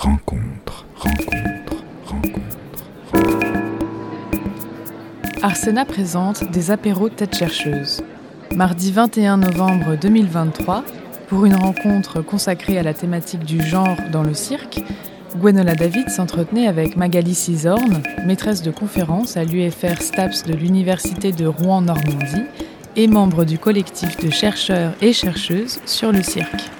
rencontre, 0.00 0.86
rencontre, 0.96 1.84
rencontre. 2.06 2.84
Arsena 5.42 5.84
présente 5.84 6.50
des 6.50 6.70
apéros 6.70 7.10
tête 7.10 7.36
chercheuse. 7.36 8.02
Mardi 8.56 8.92
21 8.92 9.36
novembre 9.36 9.98
2023, 10.00 10.84
pour 11.28 11.44
une 11.44 11.54
rencontre 11.54 12.22
consacrée 12.22 12.78
à 12.78 12.82
la 12.82 12.94
thématique 12.94 13.44
du 13.44 13.60
genre 13.60 13.98
dans 14.10 14.22
le 14.22 14.32
cirque, 14.32 14.80
Gwenola 15.36 15.74
David 15.74 16.08
s'entretenait 16.08 16.66
avec 16.66 16.96
Magali 16.96 17.34
Cisorne, 17.34 18.02
maîtresse 18.24 18.62
de 18.62 18.70
conférence 18.70 19.36
à 19.36 19.44
l'UFR 19.44 20.00
STAPS 20.00 20.44
de 20.44 20.54
l'Université 20.54 21.30
de 21.30 21.44
Rouen-Normandie 21.44 22.46
et 22.96 23.06
membre 23.06 23.44
du 23.44 23.58
collectif 23.58 24.16
de 24.16 24.30
chercheurs 24.30 24.94
et 25.02 25.12
chercheuses 25.12 25.78
sur 25.84 26.10
le 26.10 26.22
cirque. 26.22 26.70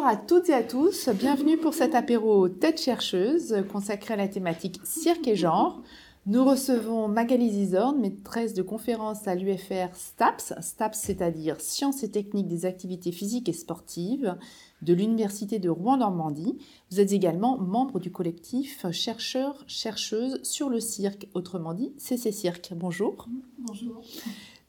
Bonjour 0.00 0.14
à 0.14 0.16
toutes 0.16 0.48
et 0.48 0.54
à 0.54 0.62
tous, 0.62 1.10
bienvenue 1.10 1.58
pour 1.58 1.74
cet 1.74 1.94
apéro 1.94 2.48
Tête 2.48 2.80
chercheuse 2.80 3.62
consacré 3.70 4.14
à 4.14 4.16
la 4.16 4.28
thématique 4.28 4.80
cirque 4.82 5.28
et 5.28 5.36
genre. 5.36 5.82
Nous 6.24 6.42
recevons 6.42 7.06
Magali 7.06 7.50
Zizorn, 7.50 8.00
maîtresse 8.00 8.54
de 8.54 8.62
conférence 8.62 9.28
à 9.28 9.34
l'UFR 9.34 9.94
STAPS, 9.94 10.54
STAPS 10.62 10.98
c'est-à-dire 10.98 11.60
Sciences 11.60 12.02
et 12.02 12.10
techniques 12.10 12.48
des 12.48 12.64
activités 12.64 13.12
physiques 13.12 13.50
et 13.50 13.52
sportives 13.52 14.38
de 14.80 14.94
l'Université 14.94 15.58
de 15.58 15.68
Rouen-Normandie. 15.68 16.56
Vous 16.90 17.00
êtes 17.00 17.12
également 17.12 17.58
membre 17.58 18.00
du 18.00 18.10
collectif 18.10 18.86
chercheurs-chercheuses 18.90 20.42
sur 20.44 20.70
le 20.70 20.80
cirque, 20.80 21.28
autrement 21.34 21.74
dit 21.74 21.92
CC 21.98 22.32
Cirque. 22.32 22.72
Bonjour. 22.74 23.28
Bonjour. 23.58 24.02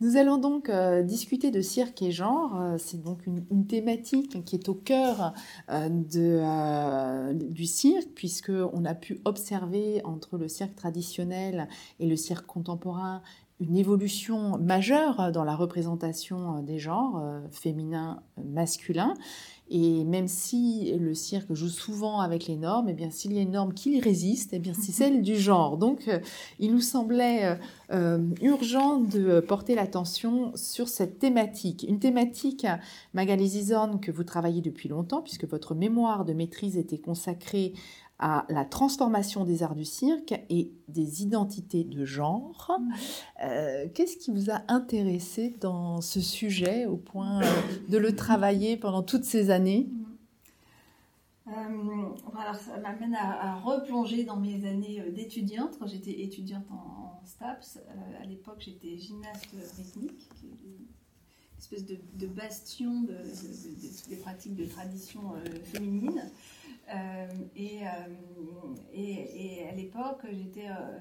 Nous 0.01 0.17
allons 0.17 0.39
donc 0.39 0.67
euh, 0.67 1.03
discuter 1.03 1.51
de 1.51 1.61
cirque 1.61 2.01
et 2.01 2.11
genre. 2.11 2.59
Euh, 2.59 2.77
c'est 2.79 2.99
donc 2.99 3.27
une, 3.27 3.67
thématique 3.67 4.43
qui 4.45 4.55
est 4.55 4.67
au 4.67 4.73
cœur 4.73 5.33
euh, 5.69 7.33
du 7.33 7.65
cirque, 7.67 8.09
puisqu'on 8.15 8.83
a 8.83 8.95
pu 8.95 9.21
observer 9.25 10.01
entre 10.03 10.39
le 10.39 10.47
cirque 10.47 10.75
traditionnel 10.75 11.67
et 11.99 12.07
le 12.07 12.15
cirque 12.15 12.47
contemporain 12.47 13.21
une 13.59 13.77
évolution 13.77 14.57
majeure 14.57 15.31
dans 15.31 15.43
la 15.43 15.55
représentation 15.55 16.63
des 16.63 16.79
genres 16.79 17.23
féminin, 17.51 18.23
masculin. 18.43 19.13
Et 19.73 20.03
même 20.03 20.27
si 20.27 20.93
le 20.99 21.13
cirque 21.13 21.53
joue 21.53 21.69
souvent 21.69 22.19
avec 22.19 22.45
les 22.47 22.57
normes, 22.57 22.89
et 22.89 22.91
eh 22.91 22.93
bien 22.93 23.09
s'il 23.09 23.31
y 23.31 23.39
a 23.39 23.41
une 23.41 23.51
norme 23.51 23.73
qui 23.73 23.95
y 23.95 24.01
résiste, 24.01 24.51
et 24.51 24.57
eh 24.57 24.59
bien 24.59 24.73
c'est 24.73 24.91
celle 24.91 25.21
du 25.21 25.37
genre. 25.37 25.77
Donc 25.77 26.09
euh, 26.09 26.19
il 26.59 26.73
nous 26.73 26.81
semblait 26.81 27.45
euh, 27.45 27.55
euh, 27.93 28.19
urgent 28.41 28.97
de 28.97 29.39
porter 29.39 29.75
l'attention 29.75 30.51
sur 30.55 30.89
cette 30.89 31.19
thématique. 31.19 31.85
Une 31.87 31.99
thématique, 31.99 32.67
Magali 33.13 33.47
Zizorn, 33.47 34.01
que 34.01 34.11
vous 34.11 34.25
travaillez 34.25 34.61
depuis 34.61 34.89
longtemps, 34.89 35.21
puisque 35.21 35.45
votre 35.45 35.73
mémoire 35.73 36.25
de 36.25 36.33
maîtrise 36.33 36.75
était 36.75 36.99
consacrée 36.99 37.71
à 38.21 38.45
la 38.49 38.63
transformation 38.65 39.43
des 39.43 39.63
arts 39.63 39.75
du 39.75 39.83
cirque 39.83 40.33
et 40.49 40.71
des 40.87 41.23
identités 41.23 41.83
de 41.83 42.05
genre. 42.05 42.79
Euh, 43.43 43.87
qu'est-ce 43.93 44.15
qui 44.15 44.31
vous 44.31 44.51
a 44.51 44.61
intéressé 44.67 45.55
dans 45.59 46.01
ce 46.01 46.21
sujet 46.21 46.85
au 46.85 46.97
point 46.97 47.41
de 47.89 47.97
le 47.97 48.15
travailler 48.15 48.77
pendant 48.77 49.01
toutes 49.01 49.25
ces 49.25 49.49
années? 49.49 49.89
Euh, 51.47 51.51
alors 52.37 52.55
ça 52.55 52.77
m'amène 52.77 53.15
à, 53.15 53.55
replonger 53.59 54.23
dans 54.23 54.37
mes 54.37 54.65
années 54.67 55.01
euh, 55.01 55.11
d'étudiante. 55.11 55.77
Quand 55.79 55.87
j'étais 55.87 56.21
étudiante 56.21 56.65
en, 56.71 57.19
STAPS, 57.25 57.79
à 58.21 58.25
l'époque 58.25 58.57
j'étais 58.59 58.97
gymnaste 58.97 59.55
rythmique, 59.77 60.27
une 60.43 60.87
espèce 61.59 61.85
de, 61.85 62.27
bastion 62.27 63.01
de, 63.01 63.13
toutes 63.13 64.09
les 64.09 64.15
pratiques 64.17 64.55
de 64.55 64.65
tradition 64.65 65.21
féminine. 65.65 66.19
Euh, 66.19 66.21
euh, 66.21 66.60
et, 67.61 69.59
et, 69.59 69.67
à 69.67 69.73
l'époque, 69.73 70.25
j'étais 70.31 70.67
euh, 70.69 70.99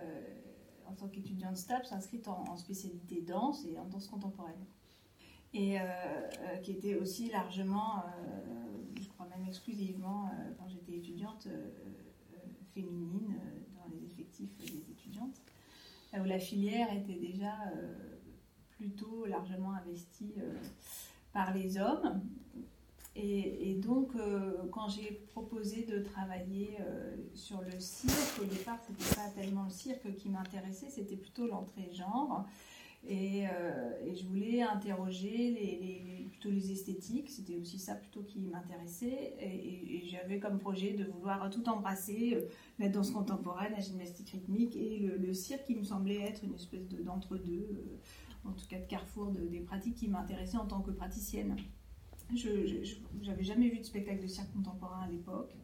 en 0.87 0.93
tant 0.93 1.09
qu'étudiante 1.09 1.56
STAPS 1.56 1.93
inscrite 1.93 2.28
en, 2.28 2.56
spécialité 2.56 3.22
danse 3.22 3.65
et 3.66 3.78
en 3.78 3.87
danse 3.87 4.09
contemporaine. 4.09 4.65
Et 5.53 5.78
qui 6.62 6.71
était 6.71 6.94
aussi 6.94 7.28
largement, 7.28 8.04
je 9.00 9.09
crois 9.09 9.26
même 9.26 9.44
exclusivement, 9.48 10.31
quand 10.56 10.69
j'étais 10.69 10.93
étudiante, 10.93 11.48
féminine 12.72 13.41
dans 13.75 13.92
les 13.92 14.04
effectifs 14.06 14.56
des 14.59 14.92
étudiantes, 14.92 15.42
où 16.15 16.22
la 16.22 16.38
filière 16.38 16.92
était 16.94 17.19
déjà 17.19 17.53
plutôt 18.71 19.27
largement 19.27 19.72
investie 19.72 20.34
par 21.32 21.53
les 21.53 21.78
hommes. 21.78 22.22
Et, 23.16 23.75
donc, 23.75 24.15
euh, 24.15 24.53
quand 24.71 24.88
j'ai 24.88 25.10
proposé 25.32 25.82
de 25.82 25.98
travailler 25.98 26.76
euh, 26.81 27.16
sur 27.34 27.60
le 27.60 27.78
cirque, 27.81 28.41
au 28.41 28.44
départ, 28.44 28.78
c'était 28.87 29.16
pas 29.16 29.28
tellement 29.31 29.65
le 29.65 29.71
cirque 29.71 30.15
qui 30.15 30.28
m'intéressait, 30.28 30.88
c'était 30.88 31.16
plutôt 31.16 31.47
l'entrée 31.47 31.91
genre. 31.93 32.47
Et, 33.09 33.48
euh, 33.48 34.15
je 34.15 34.25
voulais 34.26 34.62
interroger 34.62 36.28
plutôt 36.31 36.50
les 36.50 36.71
esthétiques, 36.71 37.31
c'était 37.31 37.56
aussi 37.56 37.78
ça 37.78 37.97
plutôt 37.97 38.22
qui 38.22 38.41
m'intéressait. 38.41 39.34
Et, 39.41 40.04
j'avais 40.09 40.38
comme 40.38 40.59
projet 40.59 40.92
de 40.92 41.04
vouloir 41.04 41.50
tout 41.50 41.69
embrasser, 41.69 42.38
la 42.78 42.88
danse 42.88 43.10
contemporaine, 43.10 43.72
la 43.72 43.81
gymnastique 43.81 44.31
rythmique 44.31 44.77
et 44.77 44.98
le, 44.98 45.34
cirque 45.34 45.65
qui 45.65 45.75
me 45.75 45.84
semblait 45.84 46.21
être 46.21 46.44
une 46.44 46.54
espèce 46.54 46.88
d'entre-deux, 46.88 47.98
en 48.44 48.53
tout 48.53 48.66
cas 48.69 48.78
de 48.78 48.87
carrefour 48.87 49.27
des 49.31 49.60
pratiques 49.60 49.97
qui 49.97 50.09
m'intéressaient 50.09 50.59
en 50.59 50.66
tant 50.66 50.81
que 50.81 50.91
praticienne. 50.92 51.56
Je 52.34 53.26
n'avais 53.26 53.44
jamais 53.44 53.68
vu 53.68 53.78
de 53.78 53.84
spectacle 53.84 54.22
de 54.22 54.26
cirque 54.26 54.52
contemporain 54.52 55.02
à 55.02 55.08
l'époque. 55.08 55.54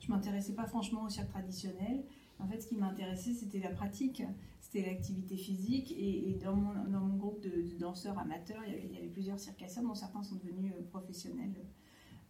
Je 0.00 0.08
m'intéressais 0.08 0.54
pas 0.54 0.66
franchement 0.66 1.04
au 1.04 1.08
cirque 1.08 1.28
traditionnel. 1.28 2.02
En 2.38 2.46
fait, 2.46 2.60
ce 2.60 2.68
qui 2.68 2.76
m'intéressait, 2.76 3.32
c'était 3.32 3.58
la 3.58 3.70
pratique, 3.70 4.22
c'était 4.60 4.86
l'activité 4.86 5.36
physique. 5.36 5.94
Et, 5.98 6.38
dans, 6.42 6.54
mon, 6.54 7.16
groupe 7.16 7.40
de, 7.42 7.78
danseurs 7.78 8.18
amateurs, 8.18 8.62
il 8.66 8.72
y, 8.72 8.76
avait, 8.76 8.86
il 8.86 8.94
y, 8.94 8.98
avait, 8.98 9.08
plusieurs 9.08 9.38
circassiens, 9.38 9.82
dont 9.82 9.94
certains 9.94 10.22
sont 10.22 10.36
devenus 10.36 10.72
euh, 10.72 10.82
professionnels 10.90 11.54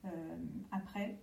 euh, 0.04 0.08
après. 0.72 1.18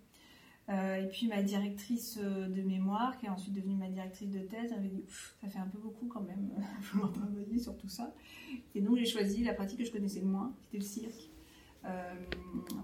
Euh, 0.70 1.04
et 1.04 1.08
puis 1.08 1.28
ma 1.28 1.42
directrice 1.42 2.18
de 2.18 2.62
mémoire, 2.62 3.18
qui 3.18 3.26
est 3.26 3.30
ensuite 3.30 3.54
devenue 3.54 3.76
ma 3.76 3.88
directrice 3.88 4.30
de 4.30 4.40
thèse, 4.40 4.74
avait 4.74 4.90
dit 4.90 5.06
ça 5.42 5.48
fait 5.48 5.60
un 5.60 5.68
peu 5.68 5.78
beaucoup 5.78 6.08
quand 6.08 6.22
même, 6.22 6.50
vouloir 6.92 7.12
travailler 7.14 7.58
sur 7.58 7.78
tout 7.78 7.88
ça. 7.88 8.14
Et 8.76 8.82
donc 8.82 8.98
j'ai 8.98 9.06
choisi 9.06 9.46
la 9.46 9.54
pratique 9.54 9.80
que 9.80 9.86
je 9.86 9.92
connaissais 9.92 10.20
le 10.20 10.28
moins, 10.28 10.54
qui 10.60 10.68
était 10.68 10.78
le 10.78 10.84
cirque. 10.84 11.30
Euh, 11.86 12.16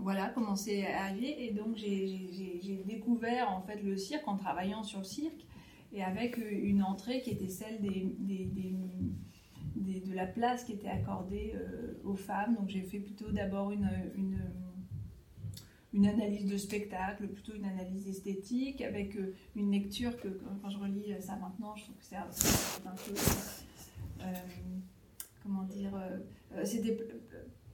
voilà 0.01 0.29
comment 0.29 0.55
c'est 0.55 0.87
arrivé. 0.87 1.45
Et 1.45 1.51
donc 1.51 1.75
j'ai 1.75 2.83
découvert 2.85 3.51
en 3.51 3.61
fait 3.61 3.81
le 3.81 3.97
cirque 3.97 4.27
en 4.27 4.37
travaillant 4.37 4.83
sur 4.83 4.99
le 4.99 5.05
cirque 5.05 5.45
et 5.91 6.03
avec 6.03 6.37
une 6.37 6.83
entrée 6.83 7.21
qui 7.21 7.31
était 7.31 7.49
celle 7.49 7.81
de 7.81 7.89
la 10.13 10.25
place 10.25 10.63
qui 10.63 10.71
était 10.73 10.89
accordée 10.89 11.53
euh, 11.55 11.99
aux 12.03 12.15
femmes. 12.15 12.55
Donc 12.55 12.69
j'ai 12.69 12.81
fait 12.81 12.99
plutôt 12.99 13.31
d'abord 13.31 13.71
une, 13.71 13.89
une, 15.93 16.05
analyse 16.05 16.45
de 16.45 16.57
spectacle, 16.57 17.27
plutôt 17.27 17.53
une 17.53 17.65
analyse 17.65 18.07
esthétique, 18.07 18.81
avec 18.81 19.15
euh, 19.15 19.35
une 19.55 19.71
lecture 19.71 20.19
que 20.19 20.27
quand 20.61 20.69
je 20.69 20.77
relis 20.77 21.19
ça 21.21 21.35
maintenant, 21.37 21.75
je 21.75 21.83
trouve 21.83 21.95
que 21.95 22.03
c'est 22.03 22.15
un, 22.15 22.27
peu... 22.95 23.13
comment 25.43 25.63
dire 25.63 25.91
C'était 26.63 26.95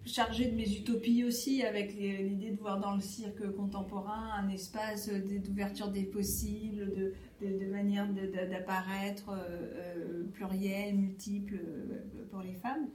chargée 0.06 0.50
de 0.50 0.56
mes 0.56 0.70
utopies 0.72 1.24
aussi, 1.24 1.64
avec 1.64 1.94
l'idée 1.94 2.52
de 2.52 2.60
voir 2.60 2.80
dans 2.80 2.96
le 2.96 3.02
cirque 3.02 3.52
contemporain 3.56 4.32
un 4.38 4.50
espace 4.50 5.10
d'ouverture 5.10 5.90
des 5.90 6.04
possibles, 6.04 7.14
de, 7.42 7.66
manière 7.72 8.08
d'apparaître 8.08 9.30
euh, 9.32 10.24
pluriel, 10.34 10.96
multiple 10.96 11.56
euh, 11.56 12.26
pour 12.32 12.42
les 12.42 12.56
femmes. 12.56 12.88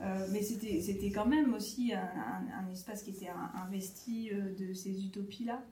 Euh, 0.00 0.26
mais 0.32 0.42
c'était 0.42 1.10
quand 1.10 1.26
même 1.26 1.52
aussi 1.54 1.92
un, 1.92 2.70
espace 2.72 3.02
qui 3.02 3.10
était 3.10 3.30
investi 3.54 4.30
de 4.58 4.72
ces 4.72 5.04
utopies-là. 5.04 5.62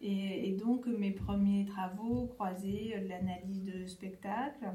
Et, 0.00 0.52
donc 0.52 0.86
mes 0.86 1.10
premiers 1.10 1.64
travaux 1.64 2.26
croisaient 2.34 3.04
l'analyse 3.08 3.64
de 3.64 3.86
spectacle 3.86 4.66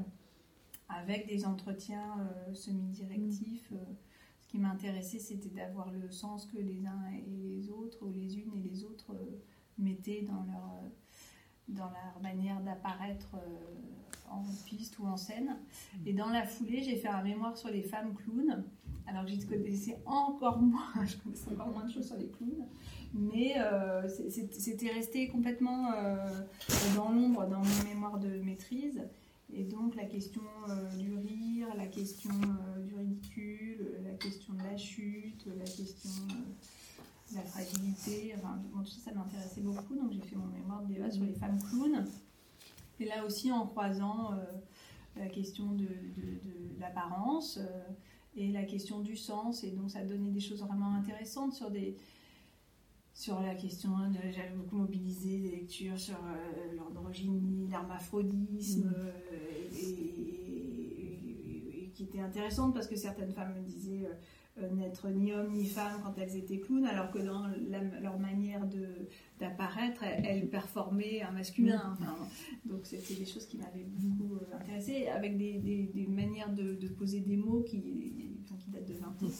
avec 0.88 1.28
des 1.28 1.46
entretiens 1.46 2.28
semi-directifs 2.52 3.70
qui 4.50 4.58
m'intéressait, 4.58 5.20
c'était 5.20 5.48
d'avoir 5.48 5.92
le 5.92 6.10
sens 6.10 6.44
que 6.46 6.58
les 6.58 6.84
uns 6.84 7.04
et 7.16 7.30
les 7.30 7.70
autres, 7.70 7.98
ou 8.02 8.10
les 8.10 8.36
unes 8.36 8.50
et 8.56 8.68
les 8.68 8.84
autres, 8.84 9.12
euh, 9.12 9.38
mettaient 9.78 10.22
dans 10.22 10.42
leur, 10.42 10.74
euh, 10.74 10.88
dans 11.68 11.84
leur 11.84 12.20
manière 12.20 12.60
d'apparaître 12.60 13.36
euh, 13.36 14.28
en 14.28 14.42
piste 14.66 14.98
ou 14.98 15.06
en 15.06 15.16
scène. 15.16 15.56
Mm. 15.94 16.08
Et 16.08 16.12
dans 16.14 16.30
la 16.30 16.42
foulée, 16.42 16.82
j'ai 16.82 16.96
fait 16.96 17.06
un 17.06 17.22
mémoire 17.22 17.56
sur 17.56 17.70
les 17.70 17.82
femmes 17.82 18.12
clowns, 18.12 18.64
alors 19.06 19.24
que 19.24 19.30
je 19.30 19.46
connaissais 19.46 20.02
encore 20.04 20.58
moins, 20.60 21.06
je 21.06 21.16
connaissais 21.18 21.52
encore 21.52 21.68
moins 21.68 21.84
de 21.84 21.92
choses 21.92 22.08
sur 22.08 22.16
les 22.16 22.28
clowns. 22.28 22.66
Mais 23.14 23.54
euh, 23.56 24.08
c'était 24.08 24.90
resté 24.90 25.28
complètement 25.28 25.90
dans 26.94 27.08
l'ombre 27.08 27.44
dans 27.46 27.58
mon 27.58 27.84
mémoire 27.88 28.18
de 28.18 28.28
maîtrise. 28.40 29.00
Et 29.54 29.64
donc 29.64 29.96
la 29.96 30.04
question 30.04 30.42
euh, 30.68 30.96
du 30.96 31.14
rire, 31.14 31.68
la 31.76 31.86
question 31.86 32.30
du 32.84 32.94
ridicule, 32.94 33.98
la 34.04 34.14
question 34.14 34.54
de 34.54 34.62
la 34.62 34.76
chute, 34.76 35.46
la 35.46 35.64
question 35.64 36.10
de 37.30 37.36
la 37.36 37.42
fragilité, 37.42 38.34
enfin, 38.36 38.60
tout 38.72 38.86
ça, 38.86 39.10
ça 39.10 39.12
m'intéressait 39.12 39.60
beaucoup. 39.60 39.94
Donc 39.94 40.12
j'ai 40.12 40.20
fait 40.20 40.36
mon 40.36 40.46
mémoire 40.46 40.82
de 40.82 40.94
débat 40.94 41.10
sur 41.10 41.24
les 41.24 41.34
femmes 41.34 41.58
clowns. 41.70 42.06
Et 42.98 43.06
là 43.06 43.24
aussi 43.24 43.50
en 43.50 43.66
croisant 43.66 44.30
la 45.16 45.26
question 45.26 45.72
de, 45.72 45.84
de 45.84 46.80
l'apparence 46.80 47.58
et 48.36 48.52
la 48.52 48.64
question 48.64 49.00
du 49.00 49.16
sens. 49.16 49.64
Et 49.64 49.70
donc 49.70 49.90
ça 49.90 50.04
donnait 50.04 50.30
des 50.30 50.40
choses 50.40 50.60
vraiment 50.60 50.94
intéressantes 50.94 51.54
sur 51.54 51.70
des 51.70 51.96
sur 53.20 53.38
la 53.42 53.54
question 53.54 53.90
de 54.08 54.16
j'avais 54.34 54.54
beaucoup 54.56 54.76
mobilisé 54.76 55.40
des 55.40 55.50
lectures 55.50 55.98
sur 55.98 56.14
euh, 56.14 56.74
l'androgynie, 56.74 57.68
l'hermaphrodisme, 57.70 58.88
mm. 58.88 58.94
euh, 58.94 59.50
et, 61.74 61.90
qui 61.92 62.04
étaient 62.04 62.20
intéressantes 62.20 62.72
parce 62.72 62.86
que 62.86 62.96
certaines 62.96 63.32
femmes 63.32 63.52
me 63.54 63.62
disaient 63.62 64.08
euh, 64.56 64.70
n'être 64.70 65.10
ni 65.10 65.34
homme 65.34 65.52
ni 65.52 65.66
femme 65.66 66.00
quand 66.02 66.14
elles 66.16 66.34
étaient 66.34 66.60
clowns, 66.60 66.86
alors 66.86 67.10
que 67.10 67.18
dans 67.18 67.46
leur 68.00 68.18
manière 68.18 68.66
d'apparaître, 69.38 70.02
elles, 70.02 70.48
performaient 70.48 71.20
un 71.20 71.32
masculin. 71.32 71.98
Mm. 72.00 72.70
donc 72.70 72.86
c'était 72.86 73.16
des 73.16 73.26
choses 73.26 73.44
qui 73.44 73.58
m'avaient 73.58 73.84
beaucoup 73.86 74.38
intéressée, 74.58 75.08
avec 75.08 75.36
des, 75.36 75.58
des, 75.58 76.06
manières 76.06 76.54
de, 76.54 76.72
de, 76.72 76.88
poser 76.88 77.20
des 77.20 77.36
mots 77.36 77.60
qui, 77.64 77.82
qui 77.82 78.70
datent 78.70 78.88
de 78.88 78.94
20 78.94 79.08
ans. 79.08 79.30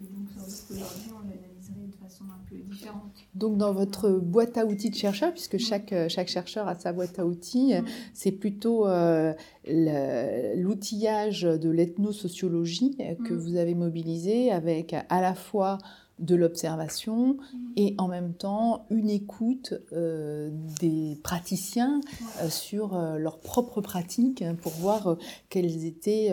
Et 0.00 0.06
donc 0.06 0.28
aujourd'hui 0.70 1.10
on 1.12 1.28
de 1.68 1.94
façon 1.96 2.24
un 2.24 2.40
peu 2.48 2.56
différente. 2.56 3.12
Donc 3.34 3.56
dans 3.58 3.72
votre 3.72 4.10
boîte 4.10 4.56
à 4.58 4.64
outils 4.64 4.90
de 4.90 4.94
chercheur, 4.94 5.32
puisque 5.32 5.58
chaque, 5.58 5.92
euh, 5.92 6.08
chaque 6.08 6.28
chercheur 6.28 6.68
a 6.68 6.74
sa 6.74 6.92
boîte 6.92 7.18
à 7.18 7.26
outils, 7.26 7.74
c'est 8.14 8.32
plutôt 8.32 8.86
euh, 8.86 9.32
l'outillage 9.66 11.42
de 11.42 11.70
l'ethnosociologie 11.70 12.96
que 13.24 13.34
mm. 13.34 13.38
vous 13.38 13.56
avez 13.56 13.74
mobilisé 13.74 14.50
avec 14.50 14.94
à 15.08 15.20
la 15.20 15.34
fois 15.34 15.78
de 16.18 16.34
l'observation 16.34 17.36
et 17.76 17.94
en 17.98 18.08
même 18.08 18.34
temps 18.34 18.86
une 18.90 19.08
écoute 19.08 19.74
euh, 19.92 20.50
des 20.80 21.18
praticiens 21.22 22.00
euh, 22.40 22.48
sur 22.48 22.94
euh, 22.96 23.18
leurs 23.18 23.38
propres 23.38 23.80
pratiques 23.80 24.42
hein, 24.42 24.56
pour 24.60 24.72
voir 24.72 25.16
quelles 25.48 25.84
étaient 25.84 26.30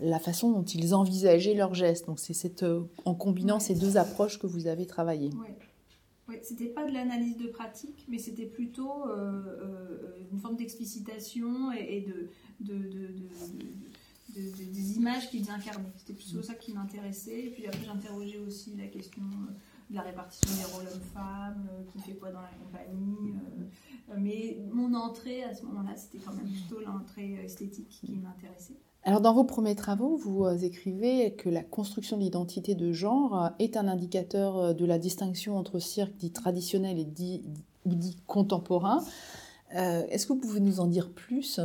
la 0.00 0.18
façon 0.18 0.50
dont 0.50 0.64
ils 0.64 0.94
envisageaient 0.94 1.54
leurs 1.54 1.74
gestes. 1.74 2.06
Donc 2.06 2.18
c'est 2.18 2.34
cette, 2.34 2.64
en 3.04 3.14
combinant 3.14 3.60
ces 3.60 3.74
deux 3.74 3.96
approches 3.96 4.38
que 4.38 4.46
vous 4.46 4.66
avez 4.66 4.86
travaillé. 4.86 5.30
Oui, 5.34 5.48
ouais, 6.28 6.40
c'était 6.42 6.66
pas 6.66 6.84
de 6.84 6.92
l'analyse 6.92 7.36
de 7.36 7.48
pratique, 7.48 8.06
mais 8.08 8.18
c'était 8.18 8.46
plutôt 8.46 9.04
une 10.32 10.38
forme 10.38 10.56
d'explicitation 10.56 11.72
et, 11.72 12.06
de, 12.06 12.28
de, 12.60 12.78
de, 12.78 13.08
des 14.36 14.96
images 14.96 15.30
qu'ils 15.30 15.50
incarnaient. 15.50 15.92
C'était 15.96 16.12
plutôt 16.12 16.42
ça 16.42 16.54
qui 16.54 16.72
m'intéressait. 16.72 17.44
Et 17.44 17.50
puis 17.50 17.66
après, 17.66 17.84
j'interrogeais 17.84 18.38
aussi 18.38 18.76
la 18.76 18.86
question 18.86 19.22
euh, 19.22 19.52
de 19.90 19.94
la 19.94 20.02
répartition 20.02 20.50
des 20.56 20.72
rôles 20.74 20.86
hommes-femmes, 20.92 21.68
euh, 21.70 21.82
qui 21.92 21.98
fait 22.00 22.16
quoi 22.16 22.30
dans 22.30 22.42
la 22.42 22.50
compagnie. 22.62 23.32
Euh, 23.32 24.14
mais 24.18 24.58
mon 24.72 24.94
entrée 24.94 25.42
à 25.42 25.54
ce 25.54 25.64
moment-là, 25.64 25.96
c'était 25.96 26.18
quand 26.18 26.34
même 26.34 26.48
plutôt 26.48 26.80
l'entrée 26.80 27.34
esthétique 27.44 27.88
qui 27.88 28.12
m'intéressait. 28.12 28.76
Alors, 29.04 29.20
dans 29.20 29.34
vos 29.34 29.44
premiers 29.44 29.76
travaux, 29.76 30.16
vous 30.16 30.46
écrivez 30.64 31.34
que 31.34 31.48
la 31.48 31.62
construction 31.62 32.16
de 32.16 32.22
l'identité 32.22 32.74
de 32.74 32.90
genre 32.90 33.50
est 33.60 33.76
un 33.76 33.86
indicateur 33.86 34.74
de 34.74 34.84
la 34.84 34.98
distinction 34.98 35.56
entre 35.56 35.78
cirque 35.78 36.16
dit 36.16 36.32
traditionnel 36.32 36.98
et 36.98 37.04
dit, 37.04 37.44
dit 37.84 38.16
contemporain. 38.26 39.04
Est-ce 39.70 40.26
que 40.26 40.32
vous 40.32 40.40
pouvez 40.40 40.58
nous 40.58 40.80
en 40.80 40.88
dire 40.88 41.12
plus 41.12 41.60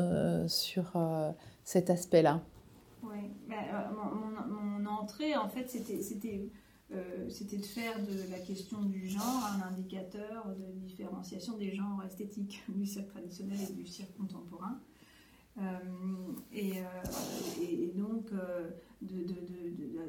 sur 0.47 0.93
cet 1.63 1.89
aspect-là? 1.89 2.43
Euh, 3.73 4.45
mon, 4.47 4.85
entrée, 4.85 5.35
en 5.35 5.47
fait, 5.47 5.69
c'était 5.69 6.49
euh, 6.91 7.29
c'était 7.29 7.57
de 7.57 7.65
faire 7.65 7.97
de 7.99 8.29
la 8.29 8.39
question 8.39 8.81
du 8.81 9.07
genre 9.07 9.49
un 9.57 9.65
indicateur 9.67 10.49
de 10.49 10.79
différenciation 10.79 11.57
des 11.57 11.73
genres 11.73 12.03
esthétiques 12.05 12.61
du 12.69 12.85
cirque 12.85 13.07
traditionnel 13.07 13.57
et 13.69 13.73
du 13.73 13.85
cirque 13.85 14.15
contemporain. 14.17 14.79
Euh, 15.57 15.61
et, 16.53 16.81
donc 17.95 18.31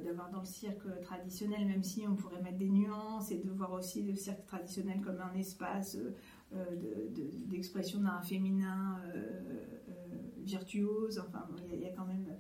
d'avoir 0.05 0.31
dans 0.31 0.41
le 0.41 0.47
cirque 0.47 1.01
traditionnel, 1.03 1.67
même 1.67 1.83
si 1.83 2.07
on 2.07 2.15
pourrait 2.15 2.41
mettre 2.43 2.59
des 2.59 2.69
nuances, 2.69 3.31
et 3.31 3.39
de 3.39 3.51
voir 3.51 3.73
aussi 3.73 4.03
le 4.03 4.15
cirque 4.17 4.45
traditionnel 4.47 5.01
comme 5.01 5.21
un 5.21 5.35
espace 5.35 5.99
d'expression 7.49 8.01
d'un 8.01 8.23
féminin 8.23 9.01
virtuose. 10.43 11.19
Enfin, 11.19 11.47
il 11.73 11.81
y, 11.81 11.87
a 11.87 11.91
quand 11.91 12.05
même 12.05 12.27
euh, 12.29 12.32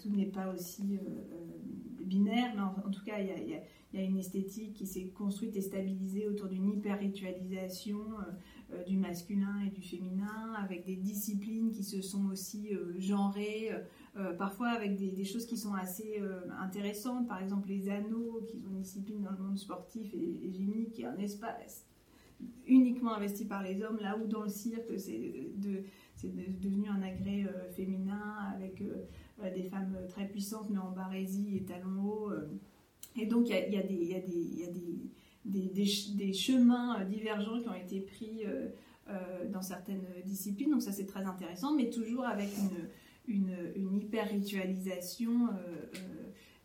tout 0.00 0.10
n'est 0.10 0.26
pas 0.26 0.52
aussi 0.52 0.96
euh, 0.96 1.08
euh, 1.32 2.04
binaire, 2.04 2.52
mais 2.54 2.62
en, 2.62 2.90
tout 2.90 3.02
cas, 3.04 3.18
il 3.20 3.26
y, 3.28 3.98
a, 3.98 4.02
une 4.02 4.18
esthétique 4.18 4.74
qui 4.74 4.86
s'est 4.86 5.08
construite 5.08 5.56
et 5.56 5.60
stabilisée 5.60 6.26
autour 6.26 6.48
d'une 6.48 6.68
hyper-ritualisation 6.68 7.98
du 8.86 8.96
masculin 8.96 9.60
et 9.66 9.70
du 9.70 9.80
féminin, 9.80 10.52
avec 10.58 10.84
des 10.84 10.96
disciplines 10.96 11.70
qui 11.70 11.84
se 11.84 12.02
sont 12.02 12.26
aussi 12.26 12.70
genrées, 12.98 13.70
parfois 14.36 14.68
avec 14.68 14.96
des, 14.96 15.24
choses 15.24 15.46
qui 15.46 15.56
sont 15.56 15.74
assez 15.74 16.20
intéressantes, 16.60 17.28
par 17.28 17.40
exemple 17.40 17.68
les 17.68 17.88
anneaux, 17.88 18.42
qui 18.46 18.58
sont 18.58 18.68
une 18.70 18.82
discipline 18.82 19.22
dans 19.22 19.30
le 19.30 19.38
monde 19.38 19.58
sportif 19.58 20.12
et, 20.12 20.18
et 20.18 20.90
qui 20.92 21.02
est 21.02 21.06
un 21.06 21.16
espace 21.16 21.86
uniquement 22.66 23.14
investi 23.14 23.44
par 23.44 23.62
les 23.62 23.82
hommes, 23.82 23.98
là 24.00 24.16
où 24.18 24.26
dans 24.26 24.42
le 24.42 24.48
cirque, 24.48 24.98
c'est 24.98 25.52
de, 25.56 25.84
devenu 26.60 26.88
un 26.88 27.02
agrès 27.02 27.46
féminin 27.72 28.36
avec 28.54 28.80
euh, 28.80 29.04
des 29.42 29.64
femmes 29.64 29.96
très 30.08 30.26
puissantes, 30.26 30.70
mais 30.70 30.78
en 30.78 30.90
barésie 30.90 31.56
et 31.56 31.62
talons 31.62 32.02
hauts. 32.02 32.30
Euh. 32.30 32.48
Et 33.16 33.26
donc, 33.26 33.48
il 33.48 33.54
y 33.54 33.76
a, 33.76 33.82
des, 35.44 36.32
chemins 36.32 37.00
euh, 37.00 37.04
divergents 37.04 37.60
qui 37.60 37.68
ont 37.68 37.74
été 37.74 38.00
pris 38.00 38.42
dans 39.52 39.62
certaines 39.62 40.06
disciplines. 40.24 40.70
Donc, 40.70 40.82
ça, 40.82 40.92
c'est 40.92 41.06
très 41.06 41.24
intéressant, 41.24 41.74
mais 41.74 41.90
toujours 41.90 42.24
avec 42.24 42.48
une, 43.28 43.50
hyper-ritualisation 43.76 45.48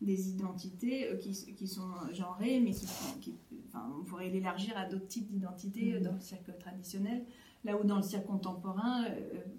des 0.00 0.30
identités 0.30 1.08
qui, 1.20 1.68
sont 1.68 1.90
genrées, 2.12 2.58
mais 2.60 2.72
qui, 3.20 3.34
on 3.74 4.04
pourrait 4.04 4.30
l'élargir 4.30 4.76
à 4.76 4.86
d'autres 4.86 5.06
types 5.06 5.28
d'identités 5.28 5.92
mmh. 5.92 6.02
dans 6.02 6.14
le 6.14 6.20
cirque 6.20 6.58
traditionnel. 6.58 7.24
Là 7.64 7.78
où 7.78 7.84
dans 7.84 7.96
le 7.96 8.02
cirque 8.02 8.26
contemporain, 8.26 9.04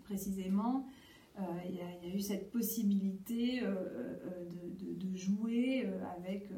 précisément, 0.03 0.77
euh, 0.77 1.00
il 1.37 1.75
y, 1.75 2.11
a 2.11 2.15
eu 2.15 2.19
cette 2.19 2.51
possibilité 2.51 3.63
euh, 3.63 3.73
euh, 4.25 4.45
de, 4.79 5.15
jouer 5.15 5.87
avec 6.17 6.49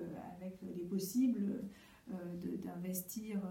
les 0.75 0.83
possibles, 0.85 1.63
d'investir 2.63 3.41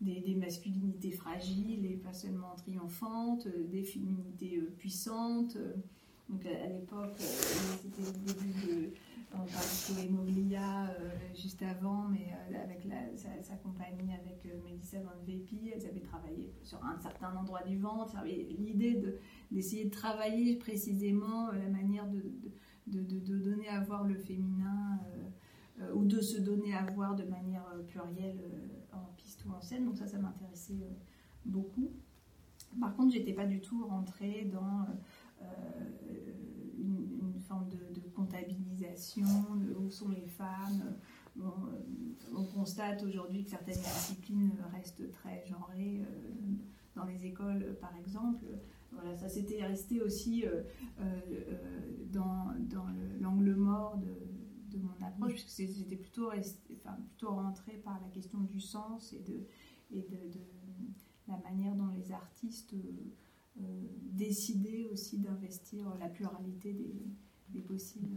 des, 0.00 0.34
masculinités 0.34 1.12
fragiles 1.12 1.84
et 1.84 1.96
pas 1.96 2.12
seulement 2.12 2.54
triomphantes, 2.56 3.46
des 3.70 3.82
féminités 3.82 4.60
puissantes. 4.78 5.56
Donc 6.28 6.46
à, 6.46 6.68
l'époque, 6.68 7.14
c'était 7.18 8.02
le 8.02 8.32
début 8.32 8.66
de. 8.66 8.90
On 9.34 9.44
parlait 9.44 10.08
de 10.08 10.12
Moglia 10.12 10.90
juste 11.34 11.62
avant, 11.62 12.08
mais 12.08 12.32
avec 12.54 12.86
sa, 13.16 13.56
compagnie, 13.56 14.14
avec 14.14 14.46
Melissa 14.64 14.98
Van 15.00 15.22
Vepi, 15.26 15.70
elles 15.74 15.86
avaient 15.86 16.00
travaillé 16.00 16.54
sur 16.62 16.82
un 16.84 16.98
certain 16.98 17.34
endroit 17.36 17.62
du 17.62 17.78
ventre. 17.78 18.16
L'idée 18.24 18.94
de 18.94 19.18
d'essayer 19.54 19.84
de 19.84 19.90
travailler 19.90 20.56
précisément 20.56 21.48
euh, 21.48 21.58
la 21.58 21.68
manière 21.68 22.06
de, 22.08 22.22
donner 22.86 23.68
à 23.68 23.80
voir 23.80 24.04
le 24.04 24.16
féminin 24.16 24.98
euh, 25.06 25.30
euh, 25.80 25.94
ou 25.94 26.04
de 26.04 26.20
se 26.20 26.40
donner 26.40 26.74
à 26.74 26.84
voir 26.92 27.14
de 27.14 27.24
manière 27.24 27.64
plurielle 27.86 28.38
en 28.92 29.12
piste 29.16 29.44
ou 29.46 29.52
en 29.52 29.60
scène. 29.60 29.84
Donc 29.84 29.96
ça, 29.96 30.06
ça 30.06 30.18
m'intéressait 30.18 30.88
beaucoup. 31.44 31.90
Par 32.80 32.94
contre, 32.96 33.14
j'étais 33.14 33.32
pas 33.32 33.46
du 33.46 33.60
tout 33.60 33.86
rentrée 33.86 34.50
dans 34.52 34.86
une, 36.78 37.40
forme 37.40 37.68
de, 37.68 37.93
comptabilisation 38.14 39.26
où 39.78 39.90
sont 39.90 40.08
les 40.08 40.26
femmes. 40.26 40.96
on 41.36 42.44
constate 42.44 43.02
aujourd'hui 43.02 43.44
que 43.44 43.50
certaines 43.50 43.74
disciplines 43.74 44.52
restent 44.72 45.10
très 45.12 45.44
genrées 45.46 46.02
dans 46.94 47.04
les 47.04 47.26
écoles, 47.26 47.76
par 47.80 47.96
exemple. 47.96 48.46
Voilà, 48.94 49.16
ça 49.16 49.28
s'était 49.28 49.64
resté 49.64 50.00
aussi 50.00 50.46
euh, 50.46 50.62
euh, 51.00 51.20
euh, 51.30 52.04
dans, 52.12 52.54
dans 52.60 52.86
l'angle 53.20 53.54
mort 53.54 53.98
de, 53.98 54.78
mon 54.78 55.06
approche, 55.06 55.34
puisque 55.34 55.72
j'étais 55.72 55.96
plutôt, 55.96 56.30
enfin, 56.32 56.96
plutôt 57.06 57.30
rentrée 57.30 57.80
par 57.84 58.00
la 58.00 58.08
question 58.08 58.40
du 58.40 58.60
sens 58.60 59.12
et 59.12 59.20
de, 59.20 59.46
et 59.92 60.02
de, 60.02 60.40
la 61.28 61.38
manière 61.38 61.76
dont 61.76 61.86
les 61.86 62.10
artistes 62.10 62.74
décidaient 63.56 64.84
aussi 64.92 65.18
d'investir 65.18 65.94
la 66.00 66.08
pluralité 66.08 66.72
des, 66.72 67.06
des 67.52 67.60
possibles. 67.60 68.08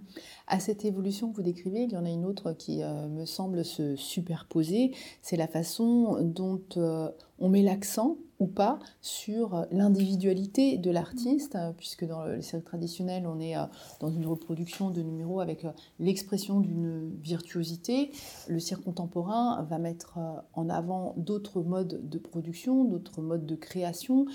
À 0.48 0.60
cette 0.60 0.86
évolution 0.86 1.32
que 1.32 1.38
vous 1.38 1.44
décrivez, 1.44 1.84
il 1.84 1.92
y 1.92 1.98
en 1.98 2.06
a 2.06 2.10
une 2.10 2.26
autre 2.26 2.54
qui 2.54 2.82
euh, 2.82 3.08
me 3.08 3.26
semble 3.26 3.66
se 3.66 3.96
superposer, 3.96 4.94
c'est 5.22 5.38
la 5.38 5.48
façon 5.48 6.22
dont 6.22 6.62
euh, 6.78 7.10
on 7.40 7.50
met 7.50 7.62
l'accent 7.62 8.18
ou 8.40 8.48
pas 8.48 8.78
sur 9.02 9.66
l'individualité 9.72 10.78
de 10.78 10.92
l'artiste, 10.92 11.56
euh, 11.56 11.72
puisque 11.76 12.06
dans 12.06 12.24
le 12.26 12.42
cirque 12.42 12.66
traditionnel, 12.66 13.28
on 13.28 13.40
est 13.40 13.56
dans 14.00 14.10
une 14.10 14.26
reproduction 14.26 14.90
de 14.90 15.02
numéros 15.02 15.40
avec 15.40 15.66
l'expression 16.00 16.60
d'une 16.60 17.16
virtuosité. 17.22 18.12
Le 18.48 18.60
cirque 18.60 18.84
contemporain 18.84 19.64
va 19.64 19.78
mettre 19.80 20.20
en 20.54 20.70
avant 20.70 21.14
d'autres 21.18 21.62
modes 21.62 22.08
de 22.08 22.18
production, 22.18 22.86
d'autres 22.86 23.22
modes 23.22 23.46
de 23.46 23.56
création 23.56 24.26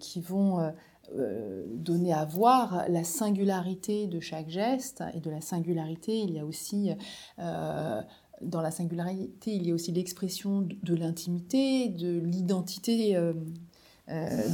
qui 0.00 0.20
vont 0.20 0.72
euh, 1.16 1.64
donner 1.68 2.12
à 2.12 2.24
voir 2.24 2.86
la 2.88 3.04
singularité 3.04 4.06
de 4.06 4.20
chaque 4.20 4.48
geste. 4.48 5.02
Et 5.14 5.20
de 5.20 5.30
la 5.30 5.40
singularité 5.40 6.18
il 6.18 6.32
y 6.32 6.38
a 6.38 6.46
aussi 6.46 6.90
euh, 7.38 8.00
dans 8.40 8.62
la 8.62 8.70
singularité 8.70 9.54
il 9.54 9.66
y 9.66 9.70
a 9.70 9.74
aussi 9.74 9.92
l'expression 9.92 10.62
de, 10.62 10.94
l'intimité 10.94 11.88
de 11.88 12.18
l'identité 12.18 13.16
euh, 13.16 13.34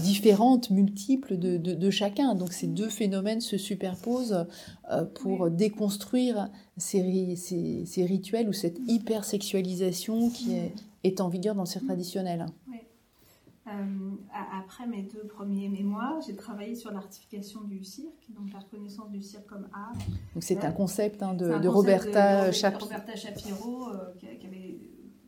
différente 0.03 0.71
multiple 0.71 1.37
de, 1.37 1.91
chacun. 1.91 2.35
Donc 2.35 2.53
ces 2.53 2.67
deux 2.67 2.89
phénomènes 2.89 3.41
se 3.41 3.57
superposent 3.57 4.47
pour 5.15 5.51
déconstruire 5.51 6.51
ces, 6.77 7.37
ces, 7.37 8.05
rituels 8.05 8.49
ou 8.49 8.53
cette 8.53 8.79
hypersexualisation 8.87 10.31
qui 10.31 10.55
est, 10.55 10.73
est 11.05 11.21
en 11.21 11.29
vigueur 11.29 11.55
dans 11.55 11.63
le 11.63 11.69
cirque 11.69 11.87
traditionnel. 11.87 12.47
Euh, 13.71 14.17
après 14.33 14.87
mes 14.87 15.03
deux 15.03 15.27
premiers 15.27 15.69
mémoires, 15.69 16.21
j'ai 16.27 16.35
travaillé 16.35 16.75
sur 16.75 16.91
l'artification 16.91 17.63
du 17.63 17.85
cirque, 17.85 18.27
donc 18.31 18.53
la 18.53 18.59
reconnaissance 18.61 19.11
du 19.11 19.23
cirque 19.23 19.47
comme 19.47 19.69
art. 19.73 19.93
Donc 20.35 20.43
c'est 20.43 20.65
un 20.65 20.73
concept 20.73 21.23
hein, 21.23 21.35
de, 21.35 21.69
Roberta, 21.69 22.51
Shapiro, 22.51 23.91
euh, 23.91 24.13
qui, 24.19 24.47
avait 24.47 24.79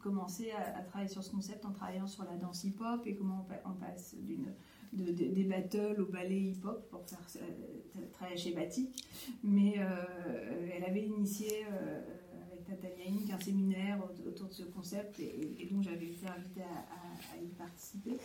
commencé 0.00 0.50
à, 0.50 0.82
travailler 0.82 1.08
sur 1.08 1.22
ce 1.22 1.30
concept 1.30 1.64
en 1.64 1.70
travaillant 1.70 2.08
sur 2.08 2.24
la 2.24 2.36
danse 2.36 2.64
hip-hop 2.64 3.02
et 3.06 3.14
comment 3.14 3.46
on, 3.64 3.72
passe 3.74 4.16
d'une 4.16 4.52
des 4.92 5.44
battles 5.44 6.02
au 6.02 6.06
ballet 6.06 6.40
hip-hop 6.40 6.90
pour 6.90 7.08
faire 7.08 7.20
euh, 7.36 8.00
très 8.12 8.36
schématique. 8.36 9.06
Mais 9.44 9.76
elle 10.74 10.84
avait 10.84 11.04
initié 11.04 11.64
Inc, 13.06 13.30
un 13.30 13.40
séminaire 13.40 13.98
autour 14.26 14.48
de 14.48 14.52
ce 14.52 14.62
concept 14.62 15.18
et, 15.20 15.68
donc 15.70 15.82
j'avais 15.82 16.06
été 16.06 16.26
invitée 16.26 16.62
à, 16.62 17.42
y 17.42 17.48
participer. 17.48 18.16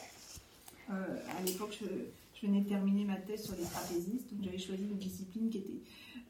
Euh, 0.89 0.93
à 1.37 1.41
l'époque, 1.43 1.77
je, 1.81 2.45
venais 2.45 2.61
de 2.61 2.69
terminer 2.69 3.03
ma 3.03 3.17
thèse 3.17 3.45
sur 3.45 3.55
les 3.55 3.63
trapézistes, 3.63 4.31
donc 4.31 4.43
j'avais 4.43 4.59
choisi 4.59 4.83
une 4.83 4.97
discipline 4.97 5.49
qui, 5.49 5.57
était, 5.57 5.81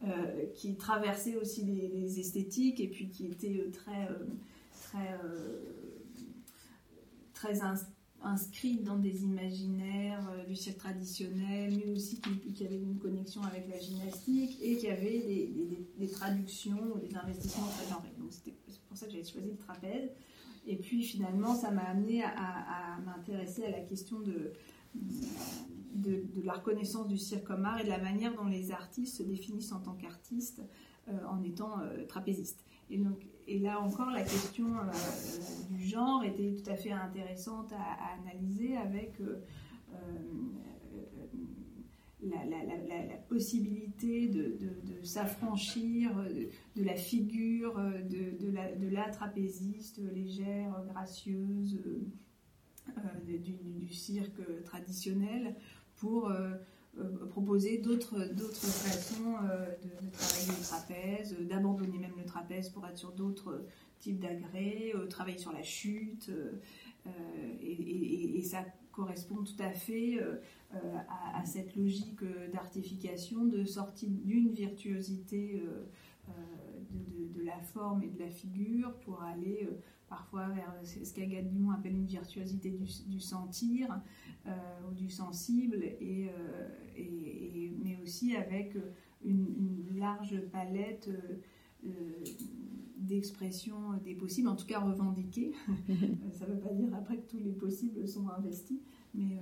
euh, 0.08 0.46
qui 0.56 0.76
traversait 0.76 1.36
aussi 1.36 1.64
les, 1.64 2.20
esthétiques 2.20 2.80
et 2.80 2.88
puis 2.88 3.10
qui 3.10 3.26
était 3.26 3.58
euh, 3.58 3.70
très, 3.72 4.08
très, 4.72 5.20
très 7.34 7.62
inscrite 8.24 8.84
dans 8.84 8.98
des 8.98 9.24
imaginaires 9.24 10.28
du 10.48 10.56
cirque 10.56 10.78
traditionnel, 10.78 11.74
mais 11.78 11.92
aussi 11.92 12.20
qui, 12.20 12.66
avait 12.66 12.78
une 12.78 12.98
connexion 12.98 13.42
avec 13.44 13.68
la 13.70 13.80
gymnastique 13.80 14.58
et 14.62 14.78
qui 14.78 14.88
avait 14.90 15.48
des, 15.98 16.08
traductions 16.08 16.96
ou 16.96 17.00
des 17.00 17.16
investissements 17.16 17.68
très 17.68 17.88
genrés. 17.90 18.14
Donc 18.18 18.32
c'est 18.32 18.82
pour 18.88 18.98
ça 18.98 19.06
que 19.06 19.12
j'avais 19.12 19.24
choisi 19.24 19.50
le 19.50 19.58
trapèze. 19.58 20.10
Et 20.66 20.76
puis 20.76 21.04
finalement, 21.04 21.56
ça 21.56 21.72
m'a 21.72 21.84
amené 21.84 22.24
à, 22.24 23.00
m'intéresser 23.06 23.64
à 23.66 23.72
la 23.72 23.80
question 23.82 24.20
de, 24.20 24.52
de, 25.96 26.24
la 26.44 26.54
reconnaissance 26.54 27.08
du 27.08 27.18
cirque 27.18 27.46
comme 27.46 27.66
art 27.66 27.80
et 27.80 27.84
de 27.84 27.90
la 27.90 28.00
manière 28.00 28.36
dont 28.36 28.46
les 28.46 28.72
artistes 28.72 29.18
se 29.18 29.24
définissent 29.24 29.72
en 29.72 29.80
tant 29.80 29.94
qu'artistes 29.94 30.62
euh, 31.08 31.14
en 31.30 31.42
étant 31.44 31.80
euh, 31.80 32.06
trapézistes. 32.06 32.66
Et 33.48 33.60
là 33.60 33.80
encore, 33.80 34.12
la 34.12 34.24
question 34.24 34.68
euh, 34.78 34.92
du 35.72 35.86
genre 35.86 36.24
était 36.24 36.56
tout 36.56 36.70
à 36.70 36.76
fait 36.76 36.92
intéressante 36.92 37.72
à, 37.74 38.20
analyser 38.22 38.76
avec 38.78 39.14
la, 42.22 43.18
possibilité 43.30 44.28
de, 44.28 44.58
s'affranchir 45.04 46.12
de, 46.76 46.84
la 46.84 46.96
figure 46.96 47.80
de, 48.10 48.92
la, 48.94 49.10
trapéziste 49.10 50.00
légère, 50.14 50.84
gracieuse 50.90 51.80
euh, 52.98 53.38
du, 53.38 53.94
cirque 53.94 54.64
traditionnel 54.64 55.56
pour 55.96 56.30
euh, 56.30 56.34
euh, 56.34 56.56
proposer 57.30 57.78
d'autres 57.80 58.18
façons 58.26 59.34
de, 59.34 60.10
travailler 60.12 60.48
le 60.48 60.64
trapèze, 60.64 61.38
d'abandonner 61.48 61.98
même 61.98 62.16
le 62.18 62.26
trapèze 62.26 62.70
pour 62.70 62.86
être 62.88 62.98
sur 62.98 63.12
d'autres 63.12 63.64
types 64.00 64.20
d'agrès, 64.20 64.94
travailler 65.10 65.38
sur 65.38 65.52
la 65.52 65.64
chute. 65.64 66.32
et, 67.62 68.42
ça 68.44 68.64
correspond 68.98 69.44
tout 69.44 69.62
à 69.62 69.72
fait 69.72 70.20
euh, 70.20 70.98
à, 71.34 71.46
cette 71.46 71.78
logique 71.78 72.22
euh, 72.24 72.50
d'artification, 72.52 73.46
de 73.46 73.64
sortie 73.64 74.10
d'une 74.10 74.50
virtuosité 74.50 75.62
euh, 75.64 76.32
de, 76.92 77.42
la 77.46 77.60
forme 77.60 78.04
et 78.04 78.10
de 78.10 78.20
la 78.20 78.30
figure 78.30 78.92
pour 79.06 79.24
aller 79.24 79.70
parfois 80.10 80.48
vers 80.50 80.74
ce 80.84 81.14
qu'Agathe 81.14 81.50
Dumont 81.50 81.72
appelle 81.72 81.96
une 81.96 82.06
virtuosité 82.06 82.72
du, 82.72 83.20
sentir 83.20 84.02
ou 84.46 84.94
du 84.94 85.10
sensible, 85.10 85.84
et, 85.84 86.30
mais 87.80 87.98
aussi 88.02 88.36
avec 88.36 88.78
une, 89.24 89.86
large 89.96 90.40
palette 90.52 91.10
d'expression 92.98 93.76
des 94.04 94.16
possibles, 94.16 94.48
en 94.48 94.56
tout 94.56 94.66
cas 94.66 94.80
revendiquées. 94.80 95.54
ça 96.34 96.48
ne 96.48 96.54
veut 96.54 96.60
pas 96.60 96.74
dire 96.74 96.94
après 96.96 97.18
que 97.18 97.30
tous 97.30 97.40
les 97.40 97.52
possibles 97.52 98.08
sont 98.08 98.30
investis, 98.30 98.80
mais 99.14 99.40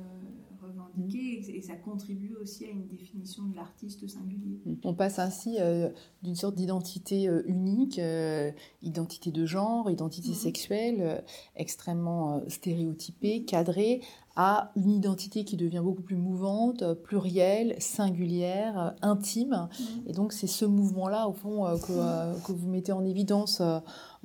revendiquer 0.66 1.56
et 1.56 1.62
ça 1.62 1.76
contribue 1.76 2.36
aussi 2.42 2.66
à 2.66 2.70
une 2.70 2.88
définition 2.88 3.44
de 3.44 3.56
l'artiste 3.56 4.08
singulier. 4.08 4.60
On 4.84 4.94
passe 4.94 5.20
ainsi 5.20 5.58
euh, 5.60 5.90
d'une 6.24 6.36
sorte 6.36 6.56
d'identité 6.56 7.28
euh, 7.28 7.44
unique, 7.48 8.00
euh, 8.00 8.52
identité 8.82 9.32
de 9.32 9.46
genre, 9.46 9.90
identité 9.90 10.30
mhm. 10.30 10.36
sexuelle, 10.36 11.24
extrêmement 11.56 12.42
stéréotypée, 12.48 13.44
cadrée, 13.44 14.02
à 14.36 14.72
une 14.76 14.92
identité 14.92 15.46
qui 15.46 15.58
devient 15.58 15.82
beaucoup 15.84 16.02
plus 16.02 16.18
mouvante, 16.18 16.94
plurielle, 17.04 17.76
singulière, 17.80 18.96
intime. 19.02 19.70
Mhm. 19.80 20.04
Et 20.08 20.14
donc 20.14 20.34
c'est 20.34 20.48
ce 20.48 20.66
mouvement-là, 20.66 21.28
au 21.28 21.34
fond, 21.34 21.66
que, 21.78 22.46
que, 22.46 22.52
vous 22.52 22.68
mettez 22.68 22.92
en 22.92 23.06
évidence 23.06 23.62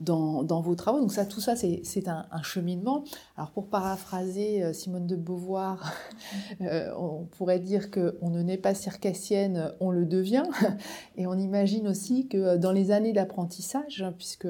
dans, 0.01 0.61
vos 0.61 0.75
travaux. 0.75 1.01
Donc 1.01 1.13
ça, 1.13 1.25
tout 1.27 1.41
ça, 1.41 1.55
c'est 1.57 2.09
un, 2.09 2.43
cheminement. 2.43 3.05
Alors 3.37 3.51
pour 3.51 3.69
paraphraser 3.69 4.63
euh, 4.63 4.73
Simone 4.73 5.07
de 5.07 5.17
Beauvoir, 5.17 5.93
euh, 6.63 6.91
on 6.99 7.25
pourrait 7.25 7.61
dire 7.61 7.91
qu'on 7.91 8.31
ne 8.31 8.43
naît 8.43 8.57
pas 8.57 8.75
circassienne, 8.75 9.73
on 9.81 9.91
le 9.91 10.07
devient. 10.07 10.45
Et 11.17 11.27
on 11.27 11.35
imagine 11.35 11.87
aussi 11.87 12.29
que 12.29 12.39
euh, 12.39 12.59
dans 12.59 12.73
les 12.73 12.91
années 12.91 13.13
d'apprentissage, 13.13 14.05
puisque 14.17 14.49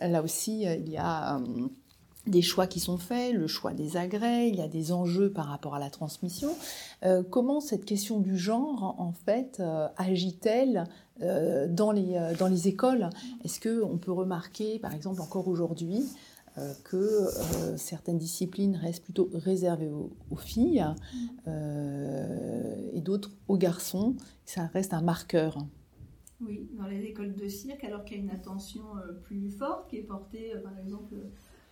là 0.00 0.22
aussi, 0.22 0.62
il 0.62 0.88
y 0.88 0.96
a 0.96 1.40
des 2.26 2.42
choix 2.42 2.66
qui 2.66 2.80
sont 2.80 2.98
faits, 2.98 3.34
le 3.34 3.46
choix 3.46 3.72
des 3.72 3.96
agrès, 3.96 4.48
il 4.48 4.56
y 4.56 4.60
a 4.60 4.68
des 4.68 4.92
enjeux 4.92 5.30
par 5.30 5.46
rapport 5.46 5.74
à 5.74 5.78
la 5.78 5.90
transmission. 5.90 6.50
comment 7.30 7.60
cette 7.60 7.84
question 7.84 8.20
du 8.20 8.36
genre, 8.36 8.94
en 8.98 9.12
fait, 9.12 9.62
agit-elle 9.96 10.84
euh, 11.22 11.66
dans, 11.68 11.92
les, 11.92 12.16
euh, 12.16 12.34
dans 12.34 12.48
les 12.48 12.68
écoles, 12.68 13.10
est-ce 13.44 13.60
qu'on 13.60 13.98
peut 13.98 14.12
remarquer, 14.12 14.78
par 14.78 14.94
exemple, 14.94 15.20
encore 15.20 15.48
aujourd'hui, 15.48 16.02
euh, 16.58 16.72
que 16.84 17.26
certaines 17.76 18.18
disciplines 18.18 18.76
restent 18.76 19.04
plutôt 19.04 19.28
réservées 19.34 19.90
aux, 19.90 20.36
filles 20.36 20.84
et 21.46 23.00
d'autres 23.00 23.30
aux 23.48 23.58
garçons? 23.58 24.16
Ça 24.46 24.66
reste 24.66 24.94
un 24.94 25.02
marqueur. 25.02 25.58
Oui, 26.40 26.70
dans 26.78 26.86
les 26.86 27.02
écoles 27.02 27.34
de 27.34 27.48
cirque, 27.48 27.84
alors 27.84 28.02
qu'il 28.02 28.16
y 28.16 28.20
a 28.20 28.22
une 28.22 28.30
attention 28.30 28.82
plus 29.24 29.50
forte 29.50 29.90
qui 29.90 29.96
est 29.96 30.02
portée, 30.02 30.54
par 30.64 30.78
exemple, 30.78 31.14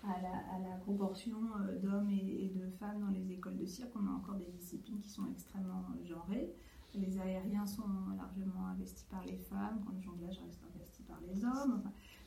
à 0.09 0.59
la, 0.61 0.77
proportion 0.79 1.37
d'hommes 1.83 2.11
et, 2.11 2.51
de 2.55 2.71
femmes 2.79 3.01
dans 3.01 3.11
les 3.11 3.33
écoles 3.33 3.57
de 3.57 3.67
cirque, 3.67 3.91
on 3.95 4.07
a 4.07 4.11
encore 4.11 4.37
des 4.37 4.51
disciplines 4.59 5.01
qui 5.01 5.11
sont 5.11 5.27
extrêmement 5.31 5.85
genrées. 6.05 6.55
Les 6.95 7.19
aériens 7.19 7.67
sont 7.67 7.83
largement 8.17 8.69
investis 8.69 9.05
par 9.05 9.23
les 9.25 9.37
femmes, 9.37 9.81
quand 9.85 9.93
le 9.93 10.01
jonglage 10.01 10.39
reste 10.39 10.61
investi 10.75 11.03
par 11.03 11.21
les 11.21 11.45
hommes. 11.45 11.83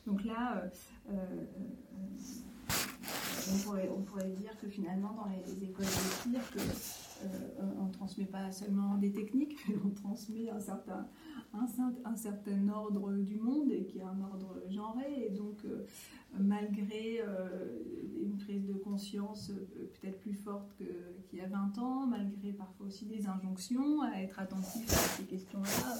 donc 0.06 0.24
là, 0.24 0.62
euh, 1.10 1.10
euh, 1.10 1.44
on, 3.92 4.02
pourrait, 4.02 4.30
dire 4.30 4.56
que 4.58 4.68
finalement, 4.68 5.12
dans 5.14 5.26
les, 5.26 5.64
écoles 5.64 5.84
de 5.84 5.90
cirque, 5.90 6.56
euh, 6.56 6.72
on 7.78 7.86
ne 7.86 7.92
transmet 7.92 8.26
pas 8.26 8.50
seulement 8.52 8.96
des 8.96 9.12
techniques, 9.12 9.56
mais 9.68 9.76
on 9.84 9.90
transmet 9.90 10.50
un 10.50 10.60
certain, 10.60 11.08
ordre 12.68 13.12
du 13.18 13.36
monde, 13.36 13.70
et 13.70 13.84
qui 13.84 13.98
est 13.98 14.02
un 14.02 14.20
ordre 14.20 14.62
genré. 14.68 15.26
Et 15.26 15.30
donc, 15.30 15.64
malgré 16.38 17.20
euh, 17.20 17.78
une 18.22 18.36
prise 18.38 18.66
de 18.66 18.74
conscience 18.74 19.50
euh, 19.50 19.90
peut-être 20.00 20.18
plus 20.20 20.34
forte 20.34 20.72
qu'il 21.28 21.38
y 21.38 21.42
a 21.42 21.46
20 21.46 21.78
ans, 21.78 22.06
malgré 22.06 22.52
parfois 22.52 22.86
aussi 22.86 23.06
des 23.06 23.26
injonctions 23.26 24.02
à 24.02 24.20
être 24.20 24.38
attentif 24.38 24.88
à 24.90 25.16
ces 25.16 25.24
questions-là, 25.24 25.96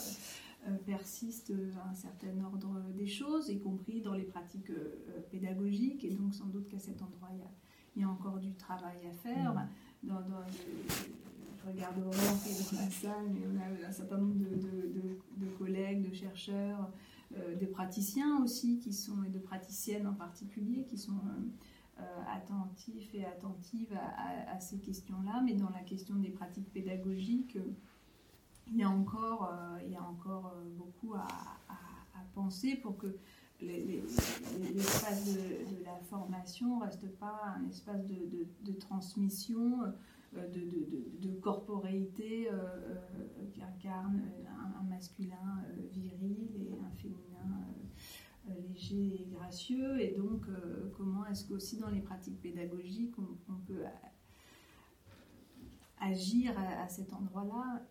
persiste 0.87 1.53
un 1.91 1.93
certain 1.93 2.41
ordre 2.45 2.81
des 2.95 3.09
choses, 3.09 3.49
y 3.49 3.59
compris 3.59 4.01
dans 4.01 4.15
les 4.15 4.23
pratiques 4.23 4.71
pédagogiques, 5.33 6.05
et 6.05 6.15
donc 6.15 6.35
sans 6.35 6.47
doute 6.47 6.69
qu'à 6.69 6.79
cet 6.79 7.03
endroit, 7.03 7.31
il 7.97 8.03
y, 8.03 8.05
a, 8.05 8.09
encore 8.09 8.39
du 8.39 8.55
travail 8.55 8.99
à 9.11 9.13
faire. 9.13 9.55
Mmh. 9.55 9.69
Dans, 10.03 10.21
je 10.21 11.71
regarde 11.71 11.99
Aurore 11.99 12.43
qui 12.43 12.51
est 12.51 12.73
dans 12.73 12.81
la 12.81 12.91
salle, 12.91 13.31
mais 13.33 13.41
on 13.47 13.85
a 13.85 13.89
un 13.89 13.93
certain 13.93 14.19
nombre 14.19 14.35
de, 14.35 15.47
collègues, 15.59 16.09
de 16.09 16.15
chercheurs, 16.15 16.91
de 17.31 17.67
praticiens 17.67 18.43
aussi, 18.43 18.79
qui 18.81 18.93
sont, 18.93 19.23
et 19.25 19.29
de 19.29 19.39
praticiennes 19.39 20.07
en 20.07 20.15
particulier, 20.15 20.85
qui 20.85 20.99
sont 20.99 21.21
euh, 22.03 22.03
attentif 22.35 23.15
et 23.15 23.25
attentive 23.25 23.93
à, 24.49 24.59
ces 24.61 24.79
questions-là, 24.79 25.43
mais 25.45 25.53
dans 25.53 25.69
la 25.71 25.81
question 25.81 26.17
des 26.17 26.31
pratiques 26.31 26.73
pédagogiques, 26.73 27.59
il 28.67 28.77
y 28.77 28.83
a 28.83 28.89
encore, 28.89 29.51
euh, 29.53 29.79
il 29.85 29.93
y 29.93 29.97
a 29.97 30.03
encore 30.03 30.55
euh, 30.57 30.65
beaucoup 30.77 31.15
à, 31.15 31.29
penser 32.35 32.77
pour 32.77 32.97
que 32.97 33.19
l'espace 33.63 35.35
de, 35.35 35.85
la 35.85 35.99
formation 36.09 36.79
reste 36.81 37.09
pas 37.19 37.55
un 37.57 37.69
espace 37.69 38.05
de, 38.07 38.73
transmission, 38.73 39.81
de, 40.33 41.33
corporéité 41.41 42.49
qui 43.53 43.63
incarne 43.63 44.23
un 44.79 44.83
masculin 44.85 45.65
viril 45.93 46.49
et 46.57 46.79
un 46.81 46.91
féminin 46.97 47.23
euh, 48.51 48.55
léger 48.69 49.23
et 49.23 49.27
gracieux. 49.31 50.01
Et 50.01 50.17
donc, 50.17 50.49
euh, 50.49 50.91
comment 50.97 51.25
est-ce 51.27 51.47
qu'aussi 51.47 51.79
dans 51.79 51.91
les 51.91 52.01
pratiques 52.01 52.41
pédagogiques, 52.41 53.15
on, 53.19 53.55
peut 53.67 53.85
agir 56.01 56.53
à, 56.59 56.89
cet 56.89 57.13
endroit-là? 57.13 57.87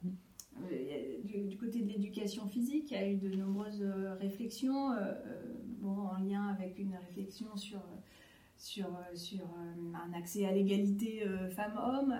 Euh, 0.69 1.21
du, 1.23 1.57
côté 1.57 1.81
de 1.81 1.87
l'éducation 1.87 2.47
physique, 2.47 2.91
il 2.91 2.93
y 2.93 2.97
a 2.97 3.09
eu 3.09 3.15
de 3.15 3.33
nombreuses 3.33 3.81
réflexions, 4.19 4.91
bon, 5.81 6.07
en 6.07 6.17
lien 6.17 6.47
avec 6.47 6.79
une 6.79 6.95
réflexion 6.95 7.55
sur, 7.55 7.81
sur, 8.57 8.87
sur 9.15 9.45
un 9.93 10.13
accès 10.13 10.45
à 10.45 10.51
l'égalité 10.51 11.25
femmes-hommes. 11.55 12.15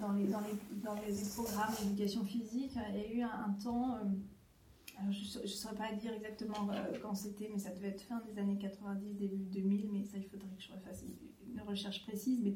dans, 0.00 0.12
les, 0.12 0.26
dans, 0.26 0.40
les, 0.40 0.56
dans, 0.82 0.94
les, 0.94 1.14
programmes 1.34 1.74
d'éducation 1.82 2.24
physique, 2.24 2.72
il 2.92 2.96
y 2.96 3.04
a 3.04 3.12
eu 3.12 3.22
un 3.22 3.56
temps 3.62 3.98
je 5.10 5.40
ne 5.40 5.46
saurais 5.46 5.74
pas 5.74 5.92
dire 5.92 6.12
exactement 6.12 6.68
euh, 6.70 6.98
quand 7.02 7.14
c'était, 7.14 7.50
mais 7.52 7.58
ça 7.58 7.70
devait 7.70 7.88
être 7.88 8.02
fin 8.02 8.22
des 8.30 8.38
années 8.38 8.56
90, 8.58 9.14
début 9.14 9.44
2000, 9.44 9.88
mais 9.92 10.04
ça, 10.04 10.16
il 10.16 10.24
faudrait 10.24 10.48
que 10.56 10.62
je 10.62 10.72
refasse 10.72 11.04
une 11.46 11.60
recherche 11.62 12.04
précise. 12.06 12.40
Mais 12.42 12.54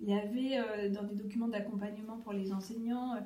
il 0.00 0.08
y 0.08 0.14
avait 0.14 0.58
euh, 0.58 0.90
dans 0.90 1.04
des 1.04 1.14
documents 1.14 1.48
d'accompagnement 1.48 2.18
pour 2.18 2.32
les 2.32 2.52
enseignants 2.52 3.14
euh, 3.14 3.20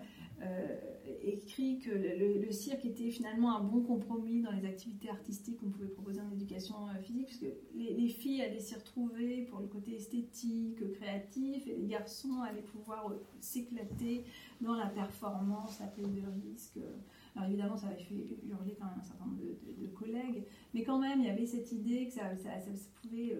écrit 1.22 1.78
que 1.78 1.90
le, 1.90 2.50
cirque 2.50 2.84
était 2.84 3.10
finalement 3.10 3.56
un 3.56 3.62
bon 3.62 3.82
compromis 3.82 4.40
dans 4.40 4.52
les 4.52 4.66
activités 4.66 5.10
artistiques 5.10 5.58
qu'on 5.58 5.70
pouvait 5.70 5.88
proposer 5.88 6.20
en 6.20 6.30
éducation 6.32 6.74
physique, 7.02 7.26
puisque 7.26 7.46
les, 7.74 7.94
les, 7.94 8.08
filles 8.08 8.42
allaient 8.42 8.60
s'y 8.60 8.74
retrouver 8.74 9.42
pour 9.50 9.60
le 9.60 9.66
côté 9.66 9.94
esthétique, 9.96 10.92
créatif, 10.92 11.66
et 11.66 11.76
les 11.76 11.86
garçons 11.86 12.40
allaient 12.42 12.62
pouvoir 12.62 13.12
s'éclater 13.40 14.24
dans 14.60 14.74
la 14.74 14.86
performance, 14.86 15.78
la 15.80 15.86
prise 15.86 16.08
de 16.08 16.22
risque. 16.42 16.78
Alors 17.36 17.48
évidemment, 17.48 17.76
ça 17.76 17.88
avait 17.88 18.02
fait 18.02 18.14
hurler 18.48 18.76
quand 18.78 18.86
même 18.86 18.98
un 18.98 19.04
certain 19.04 19.24
nombre 19.24 19.38
de, 19.38 19.86
collègues, 19.88 20.44
mais 20.74 20.82
quand 20.82 20.98
même, 20.98 21.20
il 21.20 21.26
y 21.26 21.30
avait 21.30 21.46
cette 21.46 21.70
idée 21.72 22.06
que 22.06 22.12
ça, 22.12 22.26
euh, 22.26 22.74
pouvait, 23.02 23.36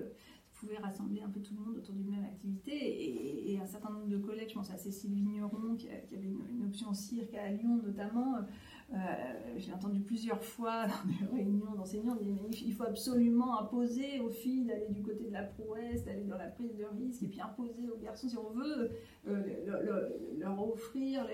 rassembler 0.82 1.22
un 1.22 1.28
peu 1.28 1.40
tout 1.40 1.54
le 1.54 1.60
monde 1.60 1.76
autour 1.76 1.94
d'une 1.94 2.10
même 2.10 2.24
activité. 2.24 3.52
Et, 3.52 3.58
un 3.60 3.66
certain 3.66 3.90
nombre 3.90 4.08
de 4.08 4.16
collègues, 4.16 4.48
je 4.48 4.54
pense 4.54 4.70
à 4.70 4.78
Cécile 4.78 5.12
Vigneron, 5.12 5.76
qui, 5.76 5.88
avait 5.88 6.26
une, 6.26 6.64
option 6.64 6.94
cirque 6.94 7.34
à 7.34 7.50
Lyon 7.50 7.80
notamment, 7.84 8.36
euh, 8.92 8.96
j'ai 9.56 9.72
entendu 9.72 10.00
plusieurs 10.00 10.42
fois 10.42 10.86
dans 10.86 11.10
des 11.10 11.42
réunions 11.42 11.74
d'enseignants 11.74 12.16
il 12.20 12.72
faut 12.72 12.84
absolument 12.84 13.60
imposer 13.60 14.20
aux 14.20 14.30
filles 14.30 14.64
d'aller 14.64 14.88
du 14.88 15.02
côté 15.02 15.26
de 15.26 15.32
la 15.32 15.42
prouesse, 15.42 16.04
d'aller 16.04 16.24
dans 16.24 16.36
la 16.36 16.48
prise 16.48 16.74
de 16.76 16.84
risque, 16.84 17.22
et 17.22 17.28
puis 17.28 17.40
imposer 17.40 17.88
aux 17.88 17.98
garçons, 17.98 18.28
si 18.28 18.36
on 18.36 18.50
veut, 18.50 18.90
euh, 19.28 20.08
leur 20.38 20.68
offrir 20.68 21.26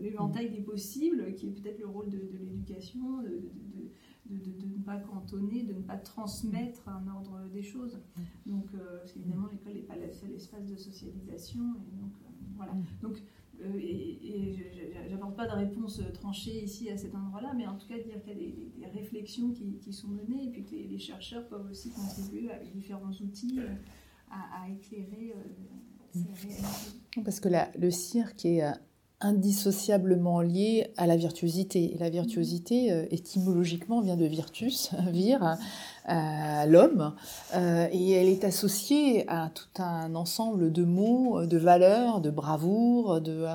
l'éventail 0.00 0.50
des 0.50 0.60
possibles, 0.60 1.34
qui 1.34 1.48
est 1.48 1.50
peut-être 1.50 1.78
le 1.78 1.86
rôle 1.86 2.08
de, 2.08 2.18
l'éducation, 2.18 3.22
ne 4.32 4.82
pas 4.82 4.98
cantonner, 4.98 5.62
de 5.64 5.74
ne 5.74 5.80
pas 5.80 5.96
transmettre 5.96 6.88
un 6.88 7.06
ordre 7.08 7.48
des 7.52 7.62
choses. 7.62 7.98
Donc, 8.46 8.66
euh, 8.74 8.98
parce 8.98 9.12
qu'évidemment, 9.12 9.48
l'école 9.50 9.74
n'est 9.74 9.80
pas 9.82 9.96
le 9.96 10.10
seul 10.12 10.32
espace 10.32 10.66
de 10.66 10.76
socialisation. 10.76 11.62
Donc, 13.02 13.18
euh, 13.60 13.64
euh, 13.64 15.10
n'apporte 15.10 15.36
pas 15.36 15.46
de 15.46 15.52
réponse 15.52 16.00
tranchée 16.14 16.64
ici 16.64 16.90
à 16.90 16.96
cet 16.96 17.14
endroit-là, 17.14 17.52
mais 17.56 17.66
en 17.66 17.76
tout 17.76 17.86
cas 17.86 17.98
dire 17.98 18.20
qu'il 18.22 18.80
y 18.80 18.84
a 18.84 18.88
des, 18.88 18.98
réflexions 18.98 19.50
qui, 19.52 19.92
sont 19.92 20.08
menées 20.08 20.46
et 20.46 20.50
puis 20.50 20.64
que 20.64 20.74
les, 20.74 20.98
chercheurs 20.98 21.46
peuvent 21.48 21.68
aussi 21.70 21.90
contribuer 21.90 22.50
avec 22.50 22.72
différents 22.72 23.12
outils 23.12 23.60
à, 24.30 24.68
éclairer 24.68 25.34
ces 26.12 26.32
réalités. 26.32 27.22
Parce 27.24 27.40
que 27.40 27.48
le 27.78 27.90
cirque 27.90 28.44
est 28.44 28.62
indissociablement 29.22 30.40
lié 30.40 30.92
à 30.96 31.06
la 31.06 31.16
virtuosité. 31.16 31.94
Et 31.94 31.98
la 31.98 32.10
virtuosité, 32.10 32.92
euh, 32.92 33.06
étymologiquement, 33.10 34.00
vient 34.00 34.16
de 34.16 34.26
virtus, 34.26 34.90
vir, 35.08 35.56
euh, 36.08 36.66
l'homme, 36.66 37.14
euh, 37.54 37.86
et 37.92 38.12
elle 38.12 38.28
est 38.28 38.44
associée 38.44 39.24
à 39.28 39.50
tout 39.50 39.82
un 39.82 40.14
ensemble 40.14 40.72
de 40.72 40.84
mots, 40.84 41.46
de 41.46 41.56
valeurs, 41.56 42.20
de 42.20 42.30
bravoure, 42.30 43.20
de, 43.20 43.46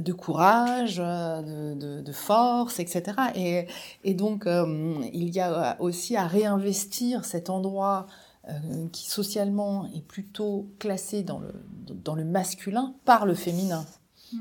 de 0.00 0.12
courage, 0.12 0.96
de, 0.96 2.12
force, 2.12 2.80
etc. 2.80 3.02
Et, 3.34 3.66
et 4.04 4.14
donc, 4.14 4.46
il 5.12 5.28
y 5.30 5.40
a 5.40 5.76
aussi 5.80 6.16
à 6.16 6.26
réinvestir 6.26 7.24
cet 7.24 7.50
endroit 7.50 8.06
qui 8.92 9.08
socialement 9.08 9.86
est 9.94 10.04
plutôt 10.04 10.68
classé 10.78 11.22
dans 11.22 11.38
le, 11.38 11.52
dans 12.04 12.14
le 12.14 12.24
masculin 12.24 12.94
par 13.04 13.24
le 13.24 13.34
féminin. 13.34 13.84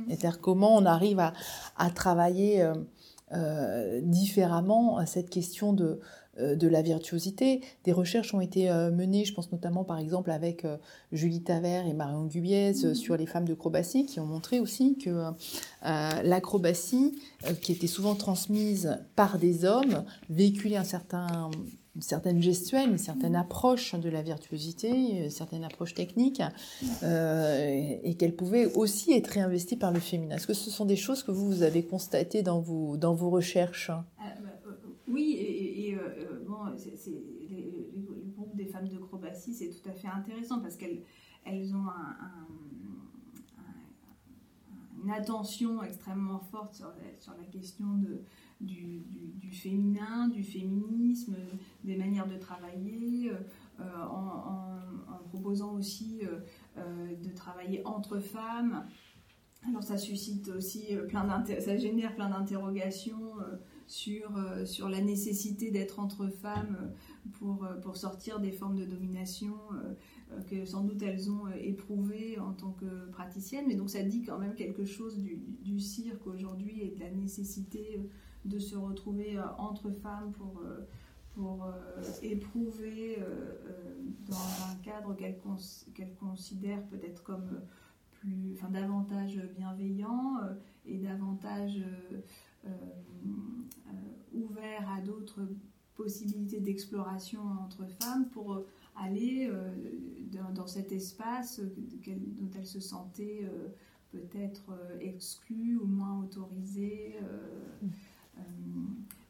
C'est-à-dire 0.08 0.40
comment 0.40 0.76
on 0.76 0.86
arrive 0.86 1.20
à, 1.20 1.90
travailler 1.92 2.62
euh, 2.62 2.74
euh, 3.34 4.02
différemment 4.04 5.00
euh, 5.00 5.04
cette 5.06 5.30
question 5.30 5.74
de, 5.74 6.00
de 6.40 6.68
la 6.68 6.82
virtuosité. 6.82 7.62
Des 7.84 7.92
recherches 7.92 8.34
ont 8.34 8.42
été 8.42 8.70
menées, 8.70 9.26
je 9.26 9.34
pense 9.34 9.52
notamment 9.52 9.84
par 9.84 10.00
exemple 10.00 10.32
avec 10.32 10.66
Julie 11.12 11.44
Tavert 11.44 11.86
et 11.86 11.94
Marion 11.94 12.26
Gubiez 12.26 12.74
sur 12.94 13.18
les 13.18 13.26
femmes 13.26 13.46
d'acrobatie, 13.46 14.06
qui 14.06 14.22
ont 14.22 14.26
montré 14.26 14.62
aussi 14.62 14.98
que 14.98 15.32
l'acrobatie, 15.82 17.20
qui 17.62 17.74
était 17.74 17.88
souvent 17.88 18.16
transmise 18.16 18.98
par 19.18 19.40
des 19.40 19.66
hommes, 19.66 20.06
véhiculait 20.30 20.78
un 20.78 20.86
certain 20.86 21.52
une 21.96 22.02
certaine 22.02 22.42
gestuelle, 22.42 22.90
une 22.90 22.98
certaine 22.98 23.36
approche 23.36 23.96
de 23.96 24.10
la 24.10 24.22
virtuosité, 24.22 25.24
une 25.24 25.30
certaine 25.30 25.64
approche 25.64 25.94
technique, 25.94 26.42
euh, 27.04 27.98
et 28.04 28.16
qu'elle 28.16 28.36
pouvait 28.36 28.74
aussi 28.76 29.12
être 29.12 29.28
réinvestie 29.28 29.76
par 29.76 29.92
le 29.92 30.00
féminin. 30.00 30.38
Est-ce 30.38 30.48
que 30.48 30.54
ce 30.54 30.70
sont 30.70 30.86
des 30.86 30.96
choses 30.96 31.24
que 31.24 31.32
vous, 31.32 31.48
vous 31.48 31.64
avez 31.64 31.84
constatées 31.84 32.44
dans 32.44 32.62
vos, 32.62 32.96
dans 32.96 33.14
vos 33.14 33.30
recherches? 33.30 33.90
Euh, 33.90 34.24
euh, 34.68 34.72
Oui, 35.08 35.36
et, 35.38 35.92
le 35.92 36.40
groupe 38.36 38.56
des 38.56 38.66
femmes 38.66 38.88
d'acrobatie, 38.88 39.54
c'est 39.54 39.70
tout 39.70 39.90
à 39.90 39.92
fait 39.92 40.08
intéressant 40.08 40.60
parce 40.60 40.78
qu'elles 40.78 41.02
elles 41.44 41.76
ont 41.76 41.88
une 45.04 45.12
attention 45.12 45.84
extrêmement 45.84 46.40
forte 46.40 46.76
sur 46.76 46.94
sur 47.20 47.34
la 47.34 47.44
question 47.46 47.98
de 47.98 48.24
du, 48.62 49.52
féminin, 49.52 50.28
du 50.30 50.44
féminisme, 50.44 50.81
des 51.84 51.96
manières 51.96 52.28
de 52.28 52.38
travailler, 52.38 53.32
euh, 53.82 54.04
en, 54.04 54.78
proposant 55.30 55.76
aussi 55.76 56.20
euh, 56.24 56.40
euh, 56.78 57.16
de 57.16 57.30
travailler 57.34 57.82
entre 57.86 58.20
femmes. 58.20 58.86
Alors 59.68 59.84
ça 59.84 59.98
suscite 59.98 60.50
aussi 60.50 60.88
plein 61.08 61.46
ça 61.46 61.78
génère 61.78 62.16
plein 62.16 62.30
d'interrogations 62.30 63.36
sur, 63.86 64.32
sur 64.66 64.90
la 64.90 65.02
nécessité 65.02 65.70
d'être 65.70 66.00
entre 66.00 66.28
femmes 66.30 66.92
pour, 67.34 67.68
pour 67.84 67.96
sortir 67.96 68.40
des 68.40 68.52
formes 68.52 68.76
de 68.76 68.86
domination 68.86 69.54
que 70.50 70.66
sans 70.66 70.84
doute 70.84 71.04
elles 71.04 71.30
ont 71.30 71.48
éprouvées 71.60 72.40
en 72.40 72.54
tant 72.54 72.72
que 72.72 73.08
praticiennes. 73.12 73.66
Mais 73.68 73.76
donc 73.76 73.92
ça 73.92 74.02
dit 74.02 74.24
quand 74.24 74.40
même 74.40 74.56
quelque 74.56 74.84
chose 74.84 75.20
du, 75.20 75.80
cirque 75.80 76.26
aujourd'hui 76.26 76.82
et 76.82 76.90
de 76.90 77.00
la 77.00 77.12
nécessité 77.12 78.02
de 78.46 78.60
se 78.60 78.76
retrouver 78.76 79.38
euh, 79.38 79.44
entre 79.58 79.92
femmes 79.92 80.32
pour, 80.34 80.62
euh, 80.64 80.88
pour 81.34 81.66
euh, 81.66 82.02
éprouver 82.22 83.20
dans 84.28 84.36
un 84.70 84.76
cadre 84.84 85.16
qu'elles 85.16 86.16
considèrent 86.16 86.86
peut-être 86.88 87.24
comme 87.24 87.62
plus, 88.12 88.54
enfin, 88.54 88.70
davantage 88.70 89.40
bienveillant 89.58 90.40
et 90.86 90.98
davantage 90.98 91.84
ouvert 94.34 94.90
à 94.90 95.02
d'autres 95.02 95.42
possibilités 95.96 96.60
d'exploration 96.60 97.42
entre 97.64 97.86
femmes 98.02 98.30
pour 98.30 98.64
aller 98.96 99.50
dans, 100.54 100.68
cet 100.68 100.92
espace 100.92 101.60
dont 101.60 102.50
elles 102.56 102.66
se 102.66 102.80
sentaient 102.80 103.50
peut-être 104.12 104.74
exclus 105.00 105.78
ou 105.78 105.86
moins 105.86 106.20
autorisés. 106.20 107.16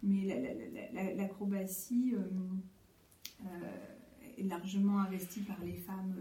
Mais 0.03 1.15
l'acrobatie 1.15 2.15
est 4.37 4.43
largement 4.43 4.99
investie 4.99 5.41
par 5.41 5.59
les 5.63 5.75
femmes 5.75 6.15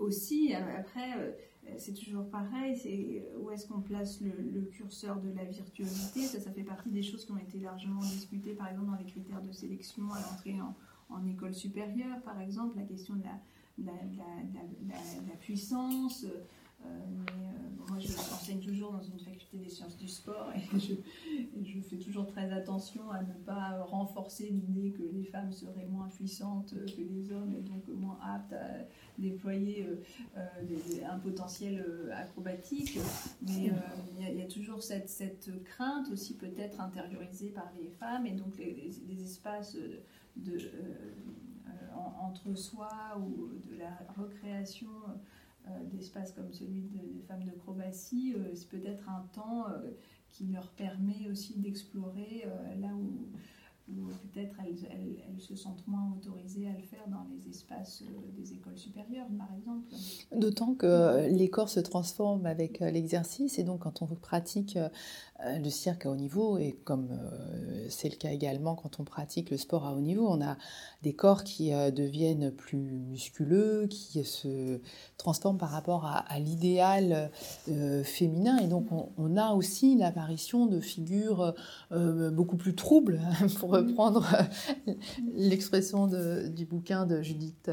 aussi. 0.00 0.54
Après, 0.54 1.36
c'est 1.76 1.92
toujours 1.92 2.28
pareil, 2.30 2.76
c'est 2.76 3.26
où 3.38 3.50
est-ce 3.50 3.66
qu'on 3.66 3.80
place 3.80 4.20
le, 4.20 4.62
curseur 4.62 5.20
de 5.20 5.30
la 5.30 5.44
virtuosité? 5.44 6.22
Ça, 6.22 6.40
ça 6.40 6.50
fait 6.50 6.62
partie 6.62 6.90
des 6.90 7.02
choses 7.02 7.24
qui 7.24 7.32
ont 7.32 7.38
été 7.38 7.58
largement 7.58 8.00
discutées, 8.00 8.54
par 8.54 8.68
exemple, 8.68 8.86
dans 8.86 8.96
les 8.96 9.04
critères 9.04 9.42
de 9.42 9.52
sélection 9.52 10.10
à 10.12 10.20
l'entrée 10.20 10.56
en, 11.10 11.26
école 11.26 11.54
supérieure, 11.54 12.20
par 12.22 12.40
exemple, 12.40 12.76
la 12.76 12.84
question 12.84 13.14
de 13.14 13.22
la, 13.84 13.92
puissance. 15.40 16.24
Euh, 16.24 16.44
euh, 16.86 16.88
moi, 17.88 17.98
je 17.98 18.08
enseigne 18.08 18.60
toujours 18.60 18.92
dans 18.92 19.02
une 19.02 19.18
faculté 19.18 19.37
des 19.58 19.68
sciences 19.68 19.96
du 19.96 20.08
sport 20.08 20.52
et 20.54 20.78
je, 20.78 21.80
fais 21.80 21.96
toujours 21.96 22.26
très 22.26 22.50
attention 22.52 23.10
à 23.10 23.22
ne 23.22 23.32
pas 23.44 23.82
renforcer 23.84 24.48
l'idée 24.48 24.90
que 24.90 25.02
les 25.02 25.24
femmes 25.24 25.52
seraient 25.52 25.86
moins 25.90 26.08
puissantes 26.08 26.74
que 26.74 27.00
les 27.00 27.32
hommes 27.32 27.54
et 27.54 27.60
donc 27.60 27.86
moins 27.88 28.18
aptes 28.24 28.52
à 28.52 28.86
déployer 29.18 29.86
euh, 30.36 30.40
un 31.10 31.18
potentiel 31.18 31.84
acrobatique. 32.14 32.98
Mais 33.42 33.70
il 34.20 34.38
y, 34.38 34.42
a 34.42 34.46
toujours 34.46 34.82
cette, 34.82 35.08
cette 35.08 35.62
crainte 35.64 36.10
aussi 36.12 36.34
peut-être 36.36 36.80
intériorisée 36.80 37.50
par 37.50 37.70
les 37.80 37.88
femmes 37.88 38.26
et 38.26 38.32
donc 38.32 38.56
les, 38.58 38.92
les 39.08 39.22
espaces 39.22 39.76
de, 40.36 40.58
entre 42.20 42.54
soi 42.54 42.88
ou 43.18 43.48
de 43.68 43.78
la 43.78 43.98
recréation 44.16 44.88
euh, 45.08 45.12
d'espaces 45.92 46.32
comme 46.32 46.52
celui 46.52 46.82
des 46.82 47.22
femmes 47.26 47.44
de 47.44 47.50
Croatie, 47.50 48.34
euh, 48.36 48.54
c'est 48.54 48.68
peut-être 48.68 49.08
un 49.08 49.26
temps 49.32 49.68
euh, 49.68 49.90
qui 50.28 50.46
leur 50.46 50.70
permet 50.70 51.28
aussi 51.30 51.58
d'explorer 51.58 52.44
là 52.78 52.88
où, 52.94 53.28
peut-être 54.32 54.54
elles, 54.60 55.40
se 55.40 55.56
sentent 55.56 55.86
moins 55.86 56.12
autorisées 56.14 56.68
à 56.68 56.72
le 56.72 56.82
faire 56.82 57.08
dans 57.08 57.26
les 57.34 57.48
espaces 57.48 58.04
des 58.36 58.52
écoles 58.52 58.76
supérieures, 58.76 59.26
par 59.38 59.48
exemple. 59.56 59.88
D'autant 60.36 60.74
que 60.74 61.26
les 61.30 61.48
corps 61.48 61.70
se 61.70 61.80
transforment 61.80 62.44
avec 62.44 62.80
l'exercice, 62.80 63.58
et 63.58 63.64
donc 63.64 63.80
quand 63.80 64.02
on 64.02 64.06
pratique 64.06 64.76
euh, 64.76 64.90
le 65.44 65.70
cirque 65.70 66.04
à 66.06 66.10
haut 66.10 66.16
niveau, 66.16 66.58
et 66.58 66.76
comme 66.84 67.10
euh, 67.12 67.86
c'est 67.90 68.08
le 68.08 68.16
cas 68.16 68.30
également 68.30 68.74
quand 68.74 68.98
on 68.98 69.04
pratique 69.04 69.50
le 69.50 69.56
sport 69.56 69.86
à 69.86 69.92
haut 69.92 70.00
niveau, 70.00 70.26
on 70.28 70.42
a 70.42 70.56
des 71.02 71.12
corps 71.12 71.44
qui 71.44 71.72
euh, 71.72 71.92
deviennent 71.92 72.50
plus 72.50 72.78
musculeux, 72.78 73.86
qui 73.88 74.24
se 74.24 74.80
transforment 75.16 75.58
par 75.58 75.70
rapport 75.70 76.06
à, 76.06 76.38
l'idéal 76.38 77.30
féminin, 78.04 78.58
et 78.58 78.66
donc 78.66 78.86
on, 78.92 79.36
a 79.36 79.52
aussi 79.52 79.96
l'apparition 79.96 80.66
de 80.66 80.80
figures 80.80 81.54
beaucoup 81.90 82.56
plus 82.56 82.74
troubles, 82.74 83.20
pour 83.58 83.70
reprendre 83.70 84.26
l'expression 85.34 86.06
du 86.06 86.64
bouquin 86.64 87.06
de 87.06 87.22
Judith 87.22 87.70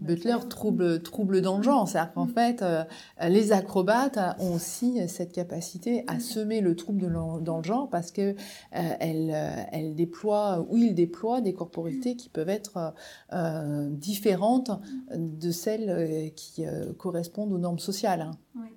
Butler, 0.00 0.36
trouble, 0.48 1.02
trouble 1.02 1.40
dans 1.42 1.58
le 1.58 1.62
genre. 1.62 1.88
C'est-à-dire 1.88 2.12
qu'en 2.14 2.26
fait, 2.26 2.64
les 3.22 3.52
acrobates 3.52 4.18
ont 4.40 4.54
aussi 4.54 5.08
cette 5.08 5.32
capacité 5.32 6.04
à 6.08 6.18
semer 6.18 6.60
le 6.60 6.75
trouble 6.76 7.12
dans 7.42 7.56
le 7.58 7.64
genre 7.64 7.88
parce 7.88 8.10
que 8.10 8.30
euh, 8.30 8.34
elle, 9.00 9.30
euh, 9.34 9.94
déploie 9.94 10.66
ou 10.68 10.76
il 10.76 10.94
déploie 10.94 11.40
des 11.40 11.54
corporités 11.54 12.16
qui 12.16 12.28
peuvent 12.28 12.48
être 12.48 12.94
euh, 13.32 13.88
différentes 13.90 14.70
de 15.14 15.50
celles 15.50 16.32
qui 16.34 16.64
correspondent 16.98 17.52
aux 17.52 17.58
normes 17.58 17.78
sociales. 17.78 18.20
Hein. 18.20 18.32
Oui. 18.54 18.68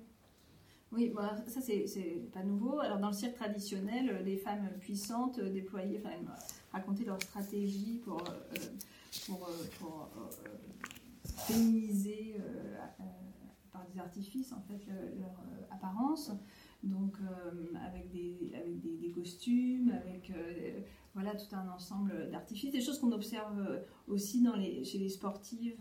Oui, 0.92 1.12
ça 1.46 1.60
c'est 1.60 2.20
pas 2.32 2.42
nouveau. 2.42 2.80
Alors 2.80 2.98
dans 2.98 3.10
le 3.10 3.14
cirque 3.14 3.36
traditionnel, 3.36 4.22
les 4.24 4.36
femmes 4.36 4.68
puissantes 4.80 5.40
déployaient, 5.40 6.02
racontaient 6.72 7.04
leur 7.04 7.22
stratégie 7.22 8.00
pour, 8.04 8.20
pour, 9.26 9.48
pour 9.78 10.08
féminiser 11.46 12.34
par 13.72 13.86
des 13.94 14.00
artifices 14.00 14.52
en 14.52 14.62
fait 14.62 14.84
leur 15.20 15.30
apparence 15.70 16.32
donc 16.82 17.16
euh, 17.20 17.74
avec, 17.86 18.10
des, 18.10 18.52
avec 18.54 18.80
des, 18.80 19.10
costumes, 19.10 19.90
avec 19.90 20.30
euh, 20.30 20.80
voilà, 21.14 21.34
tout 21.34 21.54
un 21.54 21.68
ensemble 21.68 22.30
d'artifices, 22.30 22.72
des 22.72 22.80
choses 22.80 22.98
qu'on 22.98 23.12
observe 23.12 23.58
euh, 23.58 23.80
aussi 24.08 24.46
chez 24.84 24.98
les 24.98 25.08
sportives. 25.08 25.76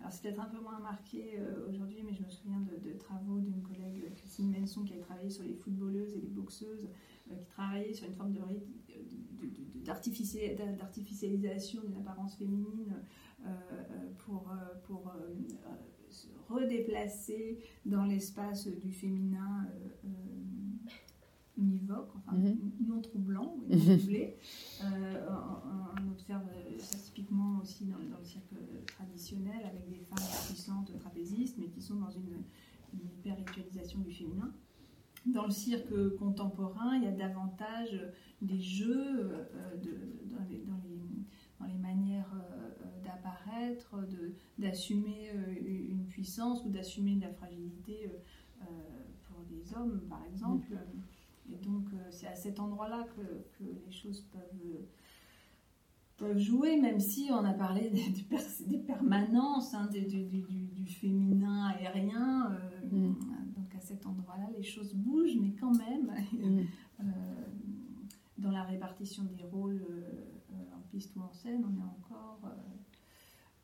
alors 0.00 0.12
c'est 0.12 0.22
peut-être 0.22 0.40
un 0.40 0.48
peu 0.48 0.60
moins 0.60 0.80
marqué 0.80 1.38
aujourd'hui, 1.68 2.02
mais 2.04 2.14
je 2.14 2.22
me 2.22 2.30
souviens 2.30 2.60
de, 2.60 2.92
travaux 2.98 3.38
d'une 3.38 3.62
collègue, 3.62 4.12
Christine 4.16 4.50
Menson, 4.50 4.84
qui 4.84 4.94
a 4.94 4.98
travaillé 4.98 5.30
sur 5.30 5.44
les 5.44 5.54
footballeuses 5.54 6.14
et 6.16 6.20
les 6.20 6.28
boxeuses, 6.28 6.88
qui 7.28 7.46
travaillait 7.46 7.92
sur 7.94 8.08
une 8.08 8.14
forme 8.14 8.32
de, 8.32 8.40
d'artificialisation 9.84 11.82
d'une 11.82 11.96
apparence 11.96 12.36
féminine 12.36 12.94
pour, 14.18 14.52
pour 14.84 15.12
redéplacer 16.48 17.58
dans 17.84 18.04
l'espace 18.04 18.68
du 18.68 18.92
féminin 18.92 19.66
euh, 19.68 19.88
euh, 20.06 20.88
univoque, 21.56 22.10
enfin 22.16 22.36
mhm. 22.36 22.58
non 22.86 23.00
troublant, 23.00 23.56
ou 23.56 23.74
non 23.74 23.96
troublé. 23.98 24.36
Euh, 24.84 25.26
on, 25.96 26.12
observe 26.12 26.46
ça 26.78 26.96
typiquement 26.98 27.58
aussi 27.60 27.84
dans, 27.86 27.98
le 27.98 28.24
cirque 28.24 28.54
traditionnel 28.86 29.60
avec 29.64 29.88
des 29.88 29.98
femmes 29.98 30.24
puissantes 30.46 30.96
trapézistes, 31.00 31.56
mais 31.58 31.66
qui 31.66 31.82
sont 31.82 31.96
dans 31.96 32.10
une, 32.10 32.44
hyper-ritualisation 32.94 33.98
du 33.98 34.12
féminin. 34.12 34.52
Dans 35.26 35.46
le 35.46 35.50
cirque 35.50 36.16
contemporain, 36.16 36.96
il 36.96 37.04
y 37.04 37.06
a 37.08 37.12
davantage 37.12 38.00
des 38.40 38.60
jeux 38.60 39.32
dans, 40.30 40.44
les, 40.48 40.64
dans, 40.64 41.66
les, 41.66 41.78
manières 41.78 42.32
d'apparaître, 43.08 43.96
d'assumer 44.58 45.30
euh, 45.34 45.90
une 45.90 46.06
puissance 46.06 46.64
ou 46.64 46.68
d'assumer 46.68 47.16
de 47.16 47.22
la 47.22 47.32
fragilité 47.32 48.06
euh, 48.06 48.62
euh, 48.62 48.64
pour 49.26 49.42
les 49.50 49.74
hommes, 49.74 50.00
par 50.08 50.24
exemple. 50.26 50.76
Et 51.50 51.56
donc, 51.56 51.86
c'est 52.10 52.26
à 52.26 52.34
cet 52.34 52.60
endroit-là 52.60 53.06
que, 53.16 53.64
les 53.64 53.92
choses 53.92 54.20
peuvent 54.32 54.84
peuvent 56.18 56.38
jouer, 56.38 56.80
même 56.80 56.98
si 56.98 57.28
on 57.30 57.44
a 57.44 57.52
parlé 57.52 57.90
des, 58.66 58.78
permanences, 58.78 59.72
hein, 59.72 59.88
du, 59.88 60.86
féminin 60.86 61.68
aérien. 61.68 62.58
Mm. 62.90 63.12
Donc 63.56 63.72
à 63.76 63.80
cet 63.80 64.04
endroit-là, 64.04 64.50
les 64.56 64.64
choses 64.64 64.94
bougent, 64.94 65.36
mais 65.40 65.52
quand 65.52 65.72
même, 65.78 66.12
mm. 66.32 67.04
dans 68.36 68.50
la 68.50 68.64
répartition 68.64 69.22
des 69.22 69.44
rôles 69.44 69.86
en 70.76 70.80
piste 70.90 71.14
ou 71.14 71.20
en 71.20 71.32
scène, 71.32 71.64
on 71.64 71.78
est 71.78 71.84
encore 71.84 72.40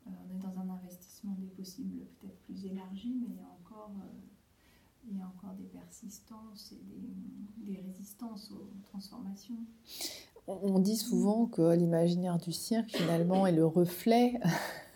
on 0.05 0.35
est 0.35 0.39
dans 0.39 0.59
un 0.59 0.69
investissement 0.69 1.33
des 1.33 1.47
possibles 1.47 2.05
peut-être 2.19 2.39
plus 2.41 2.65
élargi, 2.65 3.15
mais 3.19 3.27
il 3.29 3.37
y 3.37 3.41
a 3.41 3.49
encore, 3.49 3.91
euh, 4.03 5.07
il 5.07 5.17
y 5.17 5.21
a 5.21 5.27
encore 5.27 5.53
des 5.53 5.65
persistances 5.65 6.71
et 6.71 6.83
des, 6.83 7.73
des 7.73 7.81
résistances 7.81 8.51
aux 8.51 8.71
transformations. 8.83 9.59
On 10.47 10.77
dit 10.77 10.95
souvent 10.95 11.47
que 11.47 11.73
l'imaginaire 11.73 12.37
du 12.37 12.51
cirque, 12.51 12.95
finalement, 12.95 13.47
est 13.47 13.51
le 13.51 13.65
reflet 13.65 14.39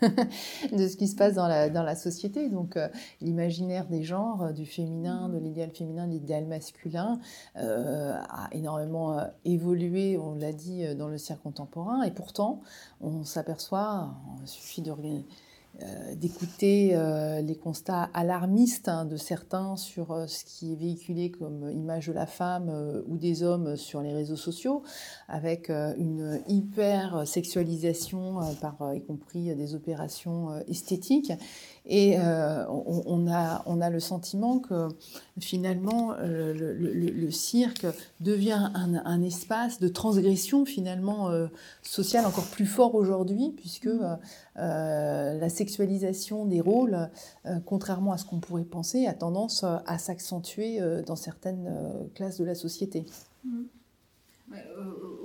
de 0.00 0.86
ce 0.86 0.96
qui 0.96 1.08
se 1.08 1.16
passe 1.16 1.34
dans 1.34 1.48
la, 1.48 1.68
dans 1.68 1.82
la 1.82 1.96
société. 1.96 2.48
Donc, 2.48 2.76
euh, 2.76 2.88
l'imaginaire 3.20 3.86
des 3.86 4.04
genres, 4.04 4.52
du 4.52 4.64
féminin, 4.64 5.28
de 5.28 5.38
l'idéal 5.38 5.70
féminin, 5.70 6.06
de 6.06 6.12
l'idéal 6.12 6.46
masculin, 6.46 7.18
euh, 7.56 8.14
a 8.28 8.48
énormément 8.52 9.18
euh, 9.18 9.24
évolué, 9.44 10.16
on 10.18 10.36
l'a 10.36 10.52
dit, 10.52 10.94
dans 10.94 11.08
le 11.08 11.18
cirque 11.18 11.42
contemporain. 11.42 12.02
Et 12.02 12.12
pourtant, 12.12 12.60
on 13.00 13.24
s'aperçoit, 13.24 14.14
il 14.42 14.48
suffit 14.48 14.82
de 14.82 14.92
euh, 14.92 15.20
d'écouter 16.16 16.90
euh, 16.92 17.40
les 17.40 17.56
constats 17.56 18.10
alarmistes 18.12 18.88
hein, 18.88 19.04
de 19.04 19.16
certains 19.16 19.76
sur 19.76 20.12
euh, 20.12 20.26
ce 20.26 20.44
qui 20.44 20.72
est 20.72 20.76
véhiculé 20.76 21.30
comme 21.30 21.70
image 21.70 22.08
de 22.08 22.12
la 22.12 22.26
femme 22.26 23.02
ou 23.06 23.16
des 23.16 23.42
hommes 23.42 23.76
sur 23.76 24.02
les 24.02 24.12
réseaux 24.12 24.36
sociaux, 24.36 24.82
avec 25.28 25.70
une 25.70 26.40
hyper 26.48 27.26
sexualisation 27.26 28.40
par 28.60 28.94
y 28.94 29.02
compris 29.02 29.54
des 29.54 29.74
opérations 29.74 30.58
esthétiques. 30.68 31.32
Et 31.86 32.16
on, 32.18 33.26
a, 33.28 33.62
on 33.66 33.80
a 33.80 33.90
le 33.90 34.00
sentiment 34.00 34.58
que 34.60 34.88
finalement 35.40 36.14
le, 36.20 37.30
cirque 37.30 37.86
devient 38.20 38.70
un, 38.74 39.22
espace 39.22 39.80
de 39.80 39.88
transgression 39.88 40.64
finalement 40.64 41.30
sociale 41.82 42.26
encore 42.26 42.46
plus 42.46 42.66
fort 42.66 42.94
aujourd'hui, 42.94 43.54
puisque 43.56 43.88
la 44.56 45.48
sexualisation 45.48 46.46
des 46.46 46.60
rôles, 46.60 47.10
euh, 47.46 47.58
contrairement 47.64 48.12
à 48.12 48.18
ce 48.18 48.24
qu'on 48.24 48.40
pourrait 48.40 48.64
penser, 48.64 49.06
a 49.06 49.14
tendance 49.14 49.64
euh, 49.64 49.76
à 49.86 49.98
s'accentuer 49.98 50.80
euh, 50.80 51.02
dans 51.02 51.16
certaines 51.16 51.70
classes 52.14 52.38
de 52.38 52.44
la 52.44 52.54
société. 52.54 53.04
Mmh. 53.44 53.62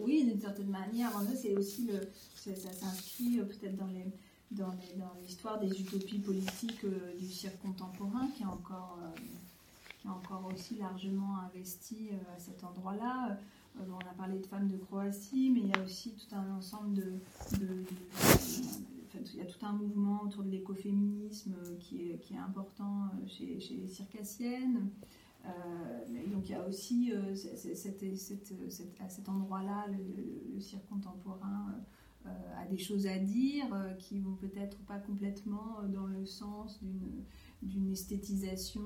oui, 0.01 0.23
d'une 0.25 0.39
certaine 0.39 0.69
manière. 0.69 1.11
c'est 1.35 1.53
aussi 1.55 1.87
le, 1.87 1.99
ça, 2.35 2.71
s'inscrit 2.71 3.37
peut-être 3.37 3.75
dans 3.75 3.87
les 3.87 4.05
dans 4.51 4.73
l'histoire 5.21 5.59
des 5.59 5.69
utopies 5.81 6.19
politiques 6.19 6.85
du 7.19 7.29
cirque 7.29 7.61
contemporain 7.61 8.27
qui 8.35 8.43
est 8.43 8.47
encore 8.47 8.99
qui 9.99 10.07
a 10.07 10.11
encore 10.11 10.49
aussi 10.53 10.75
largement 10.75 11.39
investi 11.39 12.09
à 12.35 12.39
cet 12.39 12.63
endroit-là. 12.63 13.37
on 13.79 13.97
a 13.97 14.13
parlé 14.17 14.39
de 14.39 14.45
femmes 14.45 14.67
de 14.67 14.77
Croatie, 14.77 15.51
mais 15.53 15.61
il 15.61 15.67
y 15.67 15.73
a 15.73 15.83
aussi 15.83 16.11
tout 16.11 16.35
un 16.35 16.57
ensemble 16.57 16.93
de, 16.93 17.13
il 19.33 19.39
y 19.39 19.41
a 19.41 19.45
tout 19.45 19.65
un 19.65 19.73
mouvement 19.73 20.23
autour 20.23 20.43
de 20.43 20.49
l'écoféminisme 20.49 21.55
qui 21.79 22.11
est, 22.11 22.17
qui 22.19 22.33
est 22.33 22.39
important 22.39 23.09
chez, 23.27 23.59
chez 23.59 23.75
les 23.75 23.87
circassiennes. 23.87 24.89
donc 26.33 26.43
il 26.45 26.51
y 26.51 26.55
a 26.55 26.65
aussi 26.67 27.13
à 28.99 29.09
cet 29.09 29.29
endroit-là 29.29 29.85
le, 29.87 30.59
cirque 30.61 30.87
contemporain 30.87 31.67
euh, 31.69 31.81
a 32.25 32.65
des 32.65 32.77
choses 32.77 33.07
à 33.07 33.17
dire 33.17 33.65
euh, 33.73 33.93
qui 33.93 34.19
vont 34.19 34.35
peut-être 34.35 34.77
pas 34.85 34.99
complètement 34.99 35.79
euh, 35.79 35.87
dans 35.87 36.07
le 36.07 36.25
sens 36.25 36.81
d'une 37.61 37.91
esthétisation, 37.91 38.83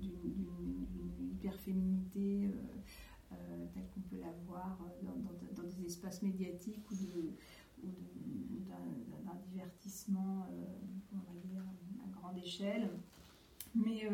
d'une 0.00 1.32
hyperféminité 1.32 2.50
telle 3.72 3.86
qu'on 3.94 4.00
peut 4.00 4.20
la 4.20 4.32
voir 4.46 4.78
dans, 5.02 5.62
des 5.62 5.86
espaces 5.86 6.20
médiatiques 6.22 6.90
ou 6.90 6.94
d'un 7.84 9.34
divertissement 9.48 10.46
à 11.12 12.10
grande 12.20 12.36
échelle. 12.38 12.90
Mais 13.74 14.08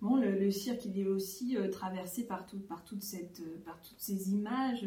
bon, 0.00 0.16
le, 0.16 0.50
cirque, 0.50 0.84
il 0.86 0.98
est 1.00 1.06
aussi 1.06 1.56
traversé 1.72 2.26
par, 2.26 2.46
par, 2.68 2.84
toute 2.84 3.02
cette, 3.02 3.42
par 3.64 3.80
toutes 3.82 4.00
ces 4.00 4.32
images 4.32 4.86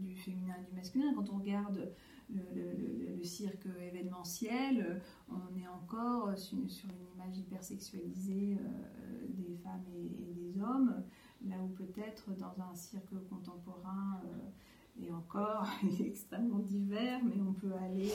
du 0.00 0.16
féminin 0.16 0.56
et 0.60 0.68
du 0.68 0.76
masculin. 0.76 1.14
Quand 1.14 1.30
on 1.30 1.38
regarde 1.38 1.92
le, 2.30 3.22
cirque 3.22 3.66
événementiel, 3.80 5.02
on 5.28 5.58
est 5.58 5.66
encore 5.66 6.38
sur, 6.38 6.58
une 6.58 6.68
image 7.14 7.38
hypersexualisée 7.38 8.56
euh, 8.60 9.26
des 9.28 9.56
femmes 9.56 9.84
et, 9.92 10.32
des 10.32 10.60
hommes, 10.60 11.02
là 11.44 11.56
où 11.60 11.68
peut-être 11.68 12.30
dans 12.36 12.54
un 12.62 12.74
cirque 12.74 13.14
contemporain, 13.28 14.20
euh, 14.24 15.04
et 15.04 15.12
encore 15.12 15.66
extrêmement 16.00 16.60
divers, 16.60 17.20
mais 17.24 17.40
on 17.40 17.52
peut 17.52 17.74
aller 17.74 18.12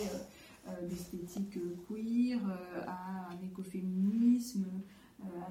euh, 0.68 0.88
d'esthétique 0.88 1.60
queer 1.88 2.40
à 2.88 3.32
un 3.32 3.42
écoféminisme, 3.42 4.66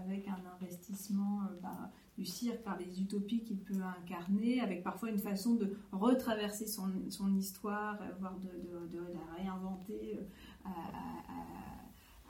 avec 0.05 0.27
un 0.27 0.41
investissement 0.57 1.43
bah, 1.63 1.93
du 2.21 2.27
cirque 2.27 2.63
par 2.63 2.79
les 2.79 3.01
utopies 3.01 3.43
qu'il 3.45 3.57
peut 3.57 3.81
incarner, 3.99 4.61
avec 4.61 4.83
parfois 4.83 5.09
une 5.09 5.19
façon 5.19 5.55
de 5.55 5.75
retraverser 5.91 6.67
son, 6.67 6.91
son 7.09 7.35
histoire, 7.35 7.99
euh, 8.03 8.13
voire 8.21 8.39
de, 8.39 8.95
de, 8.95 8.99
la 8.99 9.43
réinventer 9.43 10.19
euh, 10.19 10.23
à, 10.67 10.69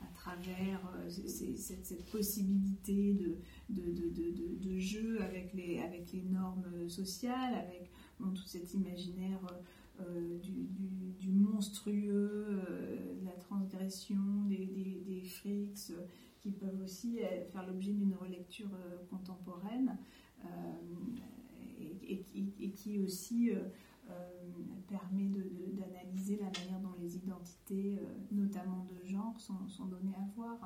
à, 0.01 0.07
travers 0.15 0.81
euh, 0.95 1.09
cette, 1.09 1.85
cette, 1.85 2.09
possibilité 2.13 3.15
de, 3.69 3.83
de, 4.61 4.79
jeu 4.79 5.21
avec 5.23 5.53
les, 5.55 5.81
avec 5.81 6.13
les 6.13 6.23
normes 6.23 6.89
sociales, 6.89 7.55
avec 7.55 7.91
tout 8.19 8.47
cet 8.47 8.73
imaginaire 8.75 9.41
du, 10.43 10.69
du, 11.19 11.33
monstrueux, 11.33 12.61
de 13.21 13.25
la 13.25 13.33
transgression, 13.33 14.45
des, 14.47 14.67
des, 14.67 15.03
des 15.07 15.23
frics 15.23 15.93
qui 16.41 16.51
peuvent 16.51 16.81
aussi 16.83 17.21
euh, 17.23 17.45
faire 17.53 17.67
l'objet 17.67 17.93
d'une 17.93 18.15
relecture 18.15 18.71
euh, 18.75 18.97
contemporaine 19.11 19.97
euh, 20.45 20.49
et, 22.09 22.71
qui 22.73 22.99
aussi 22.99 23.51
permet 24.89 25.29
d'analyser 25.73 26.37
la 26.37 26.47
manière 26.47 26.70
identités, 27.41 27.99
notamment 28.33 28.87
de 28.89 29.07
genre, 29.07 29.35
sont, 29.39 29.85
données 29.87 30.15
à 30.17 30.25
voir. 30.37 30.59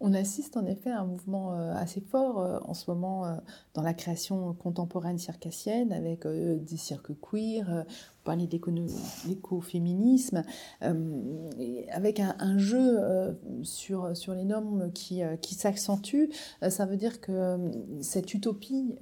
On 0.00 0.12
assiste 0.14 0.56
en 0.56 0.66
effet 0.66 0.90
à 0.90 1.00
un 1.00 1.06
mouvement 1.06 1.52
assez 1.52 2.00
fort 2.00 2.62
en 2.68 2.74
ce 2.74 2.90
moment 2.90 3.40
dans 3.74 3.82
la 3.82 3.94
création 3.94 4.54
contemporaine 4.54 5.18
circassienne 5.18 5.92
avec 5.92 6.26
des 6.26 6.76
cirques 6.76 7.12
queer, 7.20 7.84
parler 8.24 8.46
d'écoféminisme, 8.46 10.44
euh, 10.82 11.50
avec 11.92 12.20
un, 12.20 12.58
jeu 12.58 12.98
euh, 12.98 13.32
sur, 13.62 14.12
les 14.34 14.44
normes 14.44 14.92
qui, 14.92 15.22
euh, 15.22 15.36
qui 15.36 15.54
s'accentue. 15.54 16.26
ça 16.68 16.86
veut 16.86 16.96
dire 16.96 17.20
que 17.20 17.58
cette 18.00 18.34
utopie 18.34 18.96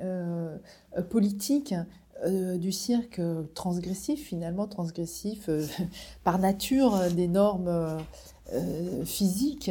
politique 1.11 1.75
du 2.27 2.73
cirque 2.73 3.21
transgressif, 3.55 4.21
finalement 4.25 4.67
transgressif 4.67 5.49
par 6.25 6.39
nature 6.39 6.99
des 7.15 7.29
normes 7.29 7.99
physiques 9.05 9.71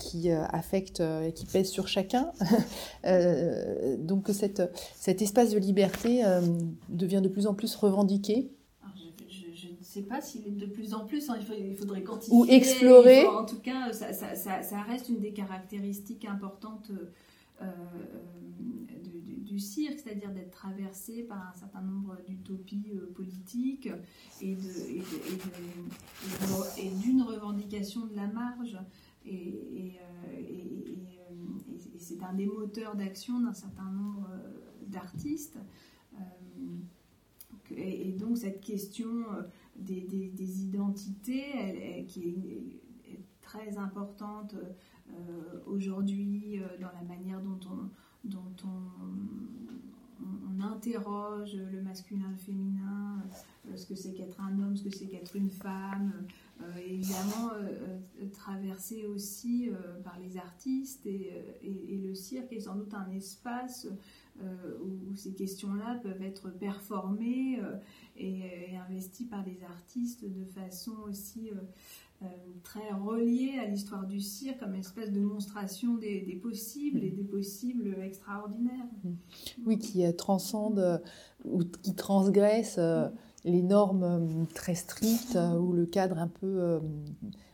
qui 0.00 0.30
affectent 0.30 1.00
et 1.00 1.32
qui 1.32 1.46
pèsent 1.46 1.70
sur 1.70 1.86
chacun. 1.86 2.32
donc 3.98 4.28
cette, 4.32 4.62
cet 4.96 5.22
espace 5.22 5.50
de 5.50 5.58
liberté 5.58 6.22
devient 6.88 7.20
de 7.22 7.28
plus 7.28 7.46
en 7.46 7.54
plus 7.54 7.74
revendiqué 7.76 8.50
sais 9.94 10.02
pas 10.02 10.20
s'il 10.20 10.46
est 10.46 10.50
de 10.50 10.66
plus 10.66 10.92
en 10.92 11.04
plus, 11.04 11.30
hein, 11.30 11.36
il, 11.56 11.76
faudrait 11.76 12.02
quantifier. 12.02 12.36
Ou 12.36 12.44
explorer. 12.46 13.26
en 13.26 13.44
tout 13.44 13.60
cas, 13.60 13.92
ça, 13.92 14.82
reste 14.82 15.08
une 15.08 15.20
des 15.20 15.32
caractéristiques 15.32 16.24
importantes 16.24 16.90
euh, 17.62 17.66
c'est-à-dire 19.58 20.32
d'être 20.32 20.50
traversé 20.50 21.22
par 21.22 21.48
un 21.48 21.52
certain 21.52 21.82
nombre 21.82 22.16
d'utopies 22.26 22.92
euh, 22.94 23.12
politiques 23.14 23.88
et, 24.40 24.56
d'une 27.02 27.22
revendication 27.22 28.06
de 28.06 28.14
la 28.14 28.26
marge. 28.26 28.78
Et, 29.26 29.92
euh, 30.00 30.40
c'est 31.98 32.22
un 32.22 32.34
des 32.34 32.46
moteurs 32.46 32.96
d'action 32.96 33.40
d'un 33.40 33.54
certain 33.54 33.90
nombre 33.90 34.28
d'artistes. 34.88 35.58
Et, 37.70 38.12
donc 38.12 38.36
cette 38.36 38.60
question 38.60 39.24
des, 39.76 40.62
identités 40.62 42.04
qui 42.06 42.28
est, 42.28 42.80
très 43.40 43.76
importante 43.78 44.56
euh, 45.10 45.60
aujourd'hui 45.66 46.58
euh, 46.58 46.66
dans 46.80 46.90
la 46.92 47.02
manière 47.02 47.40
dont 47.40 47.60
on, 47.70 47.90
dont 48.24 48.54
on, 48.64 48.80
interroge 50.60 51.54
le 51.56 51.82
masculin, 51.82 52.30
le 52.30 52.38
féminin, 52.38 53.22
euh, 53.68 53.76
ce 53.76 53.86
que 53.86 53.94
c'est 53.94 54.14
qu'être 54.14 54.40
un 54.40 54.58
homme, 54.60 54.76
ce 54.76 54.84
que 54.84 54.90
c'est 54.90 55.06
qu'être 55.06 55.36
une 55.36 55.50
femme, 55.50 56.12
évidemment 56.86 57.50
traversé 58.32 59.04
aussi 59.06 59.68
par 60.02 60.18
les 60.18 60.38
artistes 60.38 61.04
et, 61.04 61.30
et, 61.62 61.98
le 61.98 62.14
cirque 62.14 62.52
est 62.52 62.60
sans 62.60 62.76
doute 62.76 62.94
un 62.94 63.10
espace 63.10 63.86
où, 64.40 65.14
ces 65.14 65.34
questions-là 65.34 65.96
peuvent 66.02 66.22
être 66.22 66.48
performées 66.50 67.60
et, 68.16 68.76
investi 68.88 69.26
par 69.26 69.44
des 69.44 69.62
artistes 69.64 70.24
de 70.24 70.44
façon 70.46 70.94
aussi 71.06 71.50
euh, 72.22 72.26
euh, 72.26 72.28
très 72.62 72.92
reliée 72.92 73.58
à 73.60 73.66
l'histoire 73.66 74.06
du 74.06 74.20
cirque 74.20 74.60
comme 74.60 74.74
une 74.74 74.80
espèce 74.80 75.12
de 75.12 75.20
monstration 75.20 75.94
des, 75.96 76.38
possibles 76.42 77.02
et 77.02 77.10
des 77.10 77.24
possibles 77.24 77.96
extraordinaires. 78.02 78.86
Mm. 79.02 79.10
Oui, 79.66 79.78
qui 79.78 80.04
euh, 80.04 80.12
transcende 80.12 81.02
ou 81.44 81.60
qui 81.82 81.94
transgresse 81.94 82.78
les 83.44 83.62
normes 83.62 84.46
très 84.54 84.74
strictes 84.74 85.38
ou 85.60 85.72
le 85.72 85.84
cadre 85.84 86.18
un 86.18 86.28
peu 86.28 86.80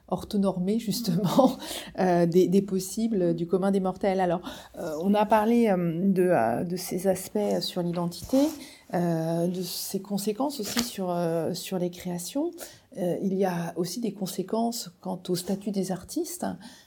orthonormé 0.06 0.78
justement 0.78 1.58
des, 1.98 2.62
possibles 2.62 3.34
du 3.34 3.48
commun 3.48 3.72
des 3.72 3.80
mortels. 3.80 4.20
Alors, 4.20 4.42
on 4.76 5.12
a 5.14 5.26
parlé 5.26 5.66
de, 5.66 6.64
de, 6.64 6.76
ces 6.76 7.08
aspects 7.08 7.60
sur 7.60 7.82
l'identité. 7.82 8.38
Euh, 8.92 9.46
de 9.46 9.62
ses 9.62 10.00
conséquences 10.00 10.58
aussi 10.58 10.82
sur, 10.82 11.10
euh, 11.10 11.54
sur 11.54 11.78
les 11.78 11.90
créations. 11.90 12.50
Euh, 12.98 13.16
il 13.22 13.34
y 13.34 13.44
a 13.44 13.72
aussi 13.76 14.00
des 14.00 14.12
conséquences 14.12 14.90
quant 15.00 15.20
au 15.28 15.36
statut 15.36 15.70
des 15.70 15.92
artistes, 15.92 16.44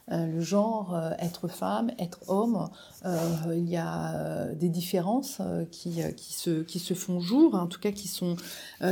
le 0.10 0.42
genre, 0.42 1.00
être 1.18 1.48
femme, 1.48 1.92
être 1.98 2.20
homme. 2.28 2.68
il 3.06 3.70
y 3.70 3.78
a 3.78 4.48
des 4.54 4.68
différences 4.68 5.40
qui, 5.72 6.02
qui, 6.18 6.34
se, 6.34 6.64
qui 6.64 6.80
se 6.80 6.94
font 6.94 7.22
jour, 7.22 7.56
en 7.56 7.68
tout 7.68 7.80
cas 7.80 7.92
qui 7.92 8.10
sont 8.10 8.36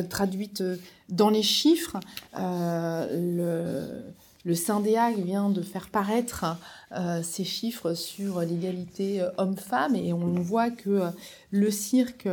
traduites 0.10 0.63
dans 1.10 1.30
les 1.30 1.43
chiffres. 1.43 2.00
le, 2.34 4.04
le 4.45 5.21
vient 5.21 5.50
de 5.50 5.62
faire 5.62 5.89
paraître 5.89 6.45
ces 7.24 7.43
chiffres 7.43 7.93
sur 7.93 8.39
l'égalité 8.39 9.28
homme-femme 9.38 9.97
et 9.97 10.13
on 10.13 10.36
voit 10.39 10.71
que 10.71 11.10
le 11.52 11.71
cirque 11.71 12.30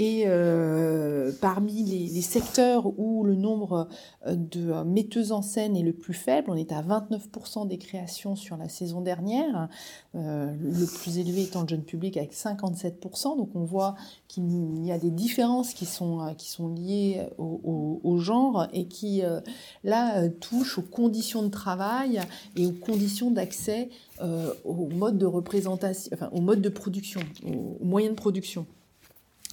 Et 0.00 0.24
euh, 0.26 1.32
parmi 1.40 1.82
les, 1.82 2.22
secteurs 2.22 2.98
où 2.98 3.24
le 3.24 3.34
nombre 3.34 3.88
de 4.26 4.84
metteuses 4.84 5.32
en 5.32 5.42
scène 5.42 5.76
est 5.76 5.82
le 5.82 5.92
plus 5.92 6.14
faible, 6.14 6.50
on 6.50 6.54
est 6.54 6.70
à 6.70 6.82
29% 6.82 7.66
des 7.66 7.78
créations 7.78 8.36
sur 8.36 8.56
la 8.56 8.68
saison 8.68 9.00
dernière, 9.00 9.68
le 10.14 10.86
plus 10.86 11.18
élevé 11.18 11.42
étant 11.42 11.62
le 11.62 11.68
jeune 11.68 11.82
public 11.82 12.16
avec 12.16 12.32
57%. 12.32 13.36
Donc 13.36 13.50
on 13.54 13.64
voit 13.64 13.96
qu'il 14.28 14.84
y 14.84 14.92
a 14.92 14.98
des 14.98 15.10
différences 15.10 15.74
qui 15.74 15.86
sont, 15.86 16.32
qui 16.36 16.48
sont 16.48 16.68
liées 16.68 17.26
au, 17.38 18.18
genre 18.18 18.68
et 18.72 18.86
qui, 18.86 19.22
là, 19.82 20.28
touchent 20.28 20.78
aux 20.78 20.82
conditions 20.82 21.42
de 21.42 21.48
travail 21.48 22.20
et 22.56 22.66
aux 22.66 22.72
conditions 22.72 23.30
d'accès 23.30 23.88
euh, 24.20 24.52
au 24.64 24.88
mode 24.88 25.16
de 25.16 25.26
représentation, 25.26 26.10
enfin, 26.12 26.28
au 26.32 26.40
mode 26.40 26.60
de 26.60 26.68
production, 26.68 27.20
aux, 27.46 27.84
moyens 27.84 28.14
de 28.14 28.20
production. 28.20 28.66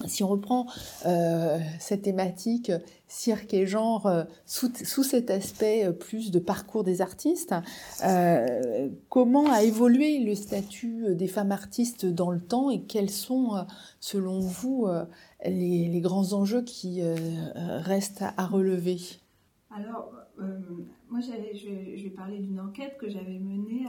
Si 0.04 0.22
on 0.22 0.28
reprend 0.28 0.66
euh, 1.06 1.58
cette 1.80 2.02
thématique 2.02 2.70
cirque 3.08 3.54
et 3.54 3.66
genre 3.66 4.06
euh, 4.06 4.24
sous, 4.44 4.70
sous, 4.84 5.02
cet 5.02 5.30
aspect 5.30 5.90
plus 5.92 6.30
de 6.30 6.38
parcours 6.38 6.84
des 6.84 7.00
artistes, 7.00 7.54
comment 9.08 9.50
a 9.50 9.62
évolué 9.62 10.18
le 10.18 10.34
statut 10.34 11.14
des 11.14 11.28
femmes 11.28 11.52
artistes 11.52 12.04
dans 12.04 12.30
le 12.30 12.40
temps 12.40 12.70
et 12.70 12.82
quels 12.82 13.10
sont, 13.10 13.66
selon 14.00 14.40
vous, 14.40 14.86
les, 15.44 15.88
les, 15.88 16.00
grands 16.00 16.34
enjeux 16.34 16.62
qui 16.62 17.00
restent 17.54 18.24
à 18.36 18.46
relever? 18.46 18.98
Alors, 19.70 20.12
moi, 21.08 21.20
je, 21.20 21.56
je, 21.56 22.02
vais 22.02 22.10
parler 22.10 22.38
d'une 22.38 22.60
enquête 22.60 22.96
que 22.98 23.08
j'avais 23.08 23.38
menée 23.38 23.86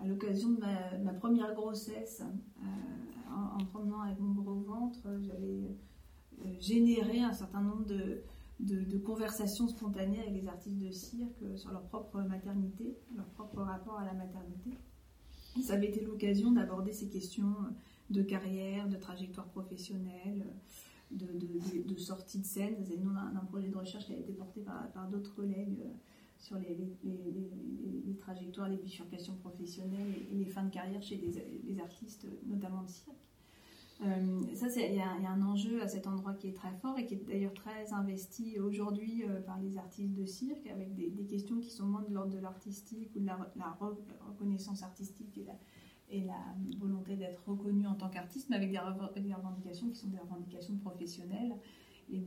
à, 0.00 0.06
l'occasion 0.06 0.50
de 0.50 0.60
ma, 1.02 1.12
première 1.14 1.54
grossesse. 1.54 2.22
Euh, 3.32 3.60
en, 3.60 3.64
promenant 3.66 4.00
avec 4.00 4.18
mon 4.20 4.32
gros 4.32 4.60
ventre, 4.60 5.00
j'avais 5.20 5.76
euh, 6.44 6.60
généré 6.60 7.20
un 7.20 7.32
certain 7.32 7.62
nombre 7.62 7.86
de, 7.86 8.22
de, 8.60 8.98
conversations 8.98 9.68
spontanées 9.68 10.20
avec 10.20 10.34
les 10.34 10.48
artistes 10.48 10.78
de 10.78 10.90
cirque 10.90 11.44
sur 11.56 11.70
leur 11.70 11.82
propre 11.82 12.20
maternité, 12.22 12.96
leur 13.16 13.26
propre 13.26 13.62
rapport 13.62 13.98
à 13.98 14.04
la 14.04 14.14
maternité. 14.14 14.70
ça 15.62 15.74
avait 15.74 15.88
été 15.88 16.00
l'occasion 16.00 16.52
d'aborder 16.52 16.92
ces 16.92 17.08
questions 17.08 17.54
de 18.10 18.22
carrière, 18.22 18.88
de 18.88 18.96
trajectoire 18.96 19.46
professionnelle, 19.48 20.46
de, 21.10 21.26
de, 21.86 21.96
sortie 21.96 22.38
de 22.38 22.44
scène. 22.44 22.76
C'est 22.84 22.96
le 22.96 23.02
nom 23.02 23.12
d'un 23.12 23.44
projet 23.50 23.68
de 23.68 23.76
recherche 23.76 24.06
qui 24.06 24.14
a 24.14 24.16
été 24.16 24.32
porté 24.32 24.60
par, 24.60 25.08
d'autres 25.10 25.34
collègues 25.34 25.80
euh, 25.80 25.90
sur 26.42 26.58
les, 26.58 26.76
les, 27.04 28.16
trajectoires, 28.16 28.68
les 28.68 28.76
bifurcations 28.76 29.36
professionnelles 29.36 30.12
et, 30.30 30.34
les 30.34 30.44
fins 30.44 30.64
de 30.64 30.70
carrière 30.70 31.02
chez 31.02 31.16
les, 31.16 31.80
artistes, 31.80 32.26
notamment 32.46 32.82
de 32.82 32.88
cirque. 32.88 33.16
Euh, 34.04 34.40
ça, 34.54 34.66
il 34.74 34.96
y, 34.96 35.00
a 35.00 35.30
un 35.30 35.42
enjeu 35.42 35.80
à 35.80 35.86
cet 35.86 36.08
endroit 36.08 36.34
qui 36.34 36.48
est 36.48 36.52
très 36.52 36.72
fort 36.72 36.98
et 36.98 37.06
qui 37.06 37.14
est 37.14 37.24
d'ailleurs 37.24 37.54
très 37.54 37.92
investi 37.92 38.58
aujourd'hui 38.58 39.22
euh, 39.24 39.40
par 39.40 39.60
les 39.60 39.78
artistes 39.78 40.14
de 40.14 40.26
cirque, 40.26 40.66
avec 40.66 40.96
des, 40.96 41.24
questions 41.26 41.60
qui 41.60 41.70
sont 41.70 41.86
moins 41.86 42.02
de 42.02 42.12
l'ordre 42.12 42.32
de 42.32 42.40
l'artistique 42.40 43.14
ou 43.14 43.20
de 43.20 43.26
la, 43.26 43.38
reconnaissance 44.26 44.82
artistique 44.82 45.38
et 45.38 45.44
la, 45.44 45.54
et 46.10 46.76
volonté 46.78 47.14
d'être 47.14 47.40
reconnu 47.48 47.86
en 47.86 47.94
tant 47.94 48.08
qu'artiste, 48.08 48.50
mais 48.50 48.56
avec 48.56 48.72
des, 48.72 48.78
revendications 48.78 49.88
qui 49.88 49.96
sont 49.96 50.08
des 50.08 50.18
revendications 50.18 50.76
professionnelles 50.78 51.54
et 52.10 52.20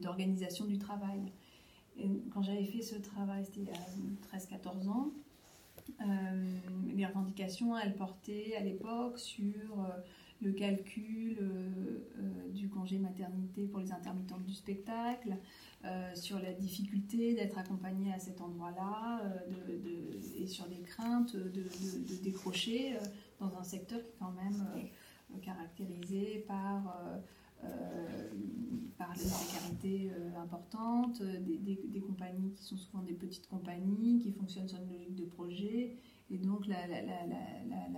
d'organisation 0.00 0.66
de, 0.66 0.70
du 0.70 0.78
travail 0.78 1.32
quand 2.32 2.42
j'avais 2.42 2.64
fait 2.64 2.82
ce 2.82 2.96
travail, 2.96 3.44
c'était 3.44 3.60
il 3.60 3.66
y 3.66 4.36
a 4.36 4.38
13-14 4.38 4.88
ans, 4.88 5.10
euh, 6.00 6.58
les 6.94 7.06
revendications, 7.06 7.76
elles 7.76 7.94
portaient 7.94 8.54
à 8.56 8.60
l'époque 8.60 9.18
sur 9.18 9.44
euh, 9.44 9.88
le 10.40 10.52
calcul 10.52 11.38
euh, 11.40 12.48
du 12.50 12.68
congé 12.68 12.98
maternité 12.98 13.66
pour 13.66 13.80
les 13.80 13.92
intermittentes 13.92 14.44
du 14.44 14.54
spectacle, 14.54 15.36
sur 16.14 16.38
la 16.38 16.52
difficulté 16.52 17.34
d'être 17.34 17.56
accompagnée 17.56 18.12
à 18.12 18.18
cet 18.18 18.42
endroit-là, 18.42 19.22
et 20.38 20.46
sur 20.46 20.66
les 20.68 20.82
craintes 20.82 21.34
de, 21.34 21.64
décrocher 22.22 22.98
dans 23.38 23.56
un 23.56 23.62
secteur 23.62 24.00
qui 24.02 24.08
est 24.08 24.16
quand 24.18 24.32
même 24.32 24.66
caractérisé 25.38 26.44
par 26.46 27.00
euh, 27.04 27.18
par 29.00 29.14
les 29.14 29.30
précarités 29.30 30.10
euh, 30.12 30.38
importantes, 30.38 31.22
euh, 31.22 31.38
des, 31.40 32.00
compagnies 32.00 32.52
qui 32.52 32.62
sont 32.62 32.76
souvent 32.76 33.02
des 33.02 33.14
petites 33.14 33.48
compagnies, 33.48 34.18
qui 34.18 34.30
fonctionnent 34.30 34.68
sur 34.68 34.78
une 34.78 34.92
logique 34.92 35.14
de 35.14 35.24
projet. 35.24 35.96
Et 36.30 36.36
donc 36.36 36.66
la, 36.66 36.76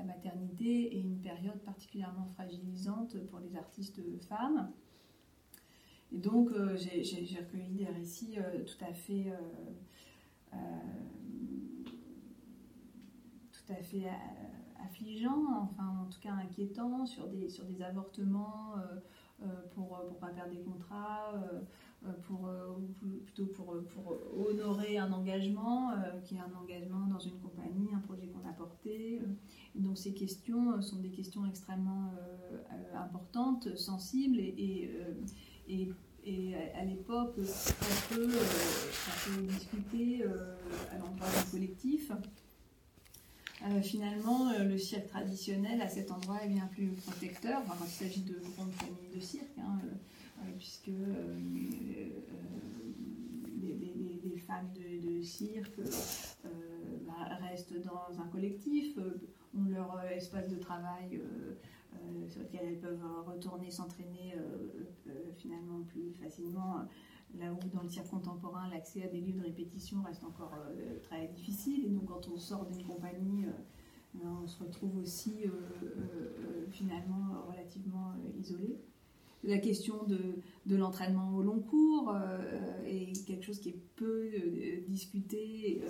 maternité 0.05 0.97
est 0.97 1.01
une 1.01 1.19
période 1.19 1.59
particulièrement 1.65 2.27
fragilisante 2.27 3.17
pour 3.27 3.41
les 3.41 3.57
artistes 3.57 4.01
femmes. 4.29 4.71
Et 6.13 6.19
donc 6.19 6.51
j'ai 6.77 7.39
recueilli 7.41 7.75
des 7.75 7.87
récits 7.87 8.37
tout 8.67 8.85
à 8.85 8.93
fait... 8.95 9.33
tout 13.53 13.73
à 13.73 13.83
fait 13.83 14.07
affligeants, 14.85 15.63
enfin 15.63 15.89
en 16.03 16.07
tout 16.07 16.21
cas 16.21 16.33
inquiétants, 16.33 17.07
sur 17.07 17.27
des, 17.29 17.49
sur 17.49 17.65
des 17.65 17.83
avortements 17.83 18.75
euh, 18.77 19.01
pour 19.75 19.99
ne 20.09 20.15
pas 20.15 20.29
perdre 20.29 20.53
des 20.53 20.61
contrats, 20.61 21.33
euh, 21.35 21.61
euh, 22.07 22.13
pour, 22.23 22.51
plutôt 23.25 23.47
pour, 23.47 23.77
pour, 23.95 24.19
honorer 24.49 24.99
un 24.99 25.13
engagement, 25.13 25.93
qui 26.25 26.37
est 26.37 26.41
un 26.41 26.55
engagement 26.61 27.07
dans 27.07 27.19
une 27.19 27.39
compagnie, 27.41 27.89
un 27.95 28.01
projet 28.01 28.27
qu'on 28.27 28.49
a 28.49 28.53
porté. 28.53 29.21
donc 29.75 29.99
ces 29.99 30.13
questions 30.13 30.81
sont 30.83 30.99
des 30.99 31.11
questions 31.11 31.47
extrêmement 31.47 32.13
importantes, 32.95 33.77
sensibles 33.77 34.39
et, 34.39 34.91
et, 35.69 35.93
et 36.25 36.55
à 36.75 36.85
l'époque, 36.85 37.35
on 37.39 38.15
peut, 38.15 38.29
discuter 39.49 40.25
à 40.25 40.99
l'endroit 40.99 41.29
du 41.29 41.51
collectif. 41.51 42.13
Euh, 43.65 43.81
finalement, 43.81 44.51
euh, 44.51 44.65
le 44.65 44.77
cirque 44.77 45.07
traditionnel 45.07 45.81
à 45.81 45.89
cet 45.89 46.11
endroit 46.11 46.43
est 46.43 46.49
bien 46.49 46.67
plus 46.73 46.89
protecteur, 47.07 47.63
quand 47.67 47.85
il 47.85 47.91
s'agit 47.91 48.23
de 48.23 48.35
grandes 48.57 48.73
familles 48.73 49.15
de 49.15 49.21
cirque, 49.21 49.57
hein, 49.59 49.79
euh, 49.85 50.43
puisque 50.59 50.89
les, 50.89 52.13
femmes 54.39 54.71
de, 54.75 55.23
cirque 55.23 55.79
bah, 57.07 57.37
restent 57.49 57.81
dans 57.85 58.21
un 58.21 58.27
collectif, 58.27 58.99
ont 59.57 59.65
leur 59.71 60.03
espace 60.11 60.49
de 60.49 60.57
travail 60.57 61.21
sur 62.29 62.41
lequel 62.41 62.61
elles 62.65 62.81
peuvent 62.81 63.05
retourner 63.25 63.71
s'entraîner 63.71 64.35
finalement 65.37 65.83
plus 65.83 66.13
facilement 66.21 66.81
là 67.39 67.53
où 67.53 67.69
dans 67.75 67.83
le 67.83 67.89
cirque 67.89 68.09
contemporain, 68.09 68.69
l'accès 68.69 69.05
à 69.05 69.09
des 69.09 69.21
lieux 69.21 69.33
de 69.33 69.43
répétition 69.43 70.03
reste 70.03 70.25
encore 70.25 70.53
euh, 70.55 70.99
très 71.03 71.29
difficile. 71.29 71.87
Et 71.87 71.89
donc, 71.89 72.07
quand 72.07 72.29
on 72.29 72.39
sort 72.39 72.67
d'une 72.67 72.85
compagnie, 72.85 73.47
euh, 73.47 73.51
ben, 74.15 74.39
on 74.43 74.47
se 74.47 74.63
retrouve 74.63 74.99
aussi 74.99 75.45
euh, 75.47 76.67
finalement 76.71 77.43
relativement 77.49 78.13
isolé. 78.39 78.79
La 79.45 79.59
question 79.59 80.05
de, 80.05 80.77
l'entraînement 80.77 81.35
au 81.35 81.43
long 81.43 81.59
cours 81.59 82.15
est 82.87 83.27
quelque 83.27 83.45
chose 83.45 83.59
qui 83.59 83.71
est 83.71 83.81
peu 83.97 84.31
discuté 84.87 85.83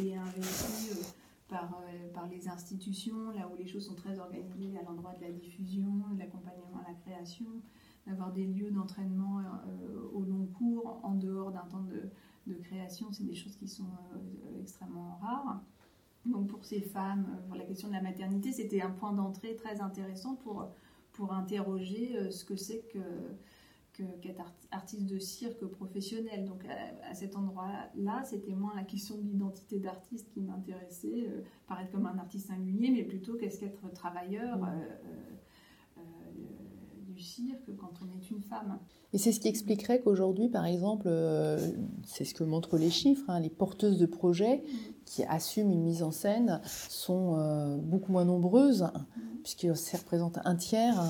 et, 0.00 0.16
investi 0.16 0.96
par 1.48 1.82
les 2.30 2.48
institutions, 2.48 3.30
là 3.32 3.46
où 3.52 3.56
les 3.58 3.66
choses 3.66 3.84
sont 3.84 3.94
très 3.94 4.18
organisées 4.18 4.78
à 4.78 4.82
l'endroit 4.84 5.12
de 5.16 5.20
la 5.20 5.32
diffusion, 5.32 6.02
de 6.14 6.18
l'accompagnement 6.18 6.80
à 6.82 6.88
la 6.90 6.94
création 6.94 7.60
d'avoir 8.08 8.32
des 8.32 8.46
lieux 8.46 8.70
d'entraînement 8.70 9.40
euh, 9.40 10.08
au 10.12 10.22
long 10.22 10.46
cours, 10.46 11.00
en 11.02 11.14
dehors 11.14 11.52
d'un 11.52 11.66
temps 11.70 11.82
de, 11.82 12.10
création, 12.62 13.12
c'est 13.12 13.24
des 13.24 13.34
choses 13.34 13.56
qui 13.56 13.68
sont 13.68 13.84
euh, 13.84 14.60
extrêmement 14.60 15.18
rares. 15.20 15.60
Donc 16.24 16.48
pour 16.48 16.64
ces 16.64 16.80
femmes, 16.80 17.26
euh, 17.30 17.46
pour 17.46 17.56
la 17.56 17.64
question 17.64 17.88
de 17.88 17.92
la 17.92 18.00
maternité, 18.00 18.52
c'était 18.52 18.80
un 18.80 18.90
point 18.90 19.12
d'entrée 19.12 19.54
très 19.54 19.82
intéressant 19.82 20.34
pour, 20.36 20.66
pour 21.12 21.34
interroger 21.34 22.30
ce 22.30 22.44
que 22.46 22.56
c'est 22.56 22.82
que 22.92 22.98
qu'être 24.22 24.42
artiste 24.70 25.06
de 25.06 25.18
cirque 25.18 25.66
professionnel. 25.66 26.44
Donc 26.44 26.64
à, 27.02 27.14
cet 27.14 27.34
endroit-là, 27.34 28.22
c'était 28.22 28.54
moins 28.54 28.72
la 28.76 28.84
question 28.84 29.16
de 29.16 29.22
l'identité 29.22 29.80
d'artiste 29.80 30.30
qui 30.30 30.40
m'intéressait, 30.40 31.28
paraître 31.66 31.90
comme 31.90 32.06
un 32.06 32.16
artiste 32.16 32.46
singulier, 32.46 32.90
mais 32.90 33.02
plutôt 33.02 33.34
qu'est-ce 33.34 33.58
qu'être 33.58 33.92
travailleur, 33.92 34.60
cirque 37.20 37.74
quand 37.76 37.92
on 38.02 38.18
est 38.18 38.30
une 38.30 38.42
femme. 38.42 38.78
Et 39.12 39.18
c'est 39.18 39.32
ce 39.32 39.40
qui 39.40 39.48
expliquerait 39.48 40.00
qu'aujourd'hui, 40.00 40.48
par 40.48 40.66
exemple, 40.66 41.06
euh, 41.06 41.58
c'est 42.04 42.24
ce 42.24 42.34
que 42.34 42.44
montrent 42.44 42.76
les 42.76 42.90
chiffres, 42.90 43.28
hein, 43.28 43.40
les 43.40 43.48
porteuses 43.48 43.98
de 43.98 44.06
projets 44.06 44.62
qui 45.06 45.24
assument 45.24 45.70
une 45.70 45.82
mise 45.82 46.02
en 46.02 46.10
scène 46.10 46.60
sont 46.64 47.36
euh, 47.38 47.78
beaucoup 47.78 48.12
moins 48.12 48.26
nombreuses, 48.26 48.86
puisque 49.42 49.74
ça 49.74 49.96
représente 49.96 50.38
un 50.44 50.54
tiers 50.56 51.00
hein, 51.00 51.08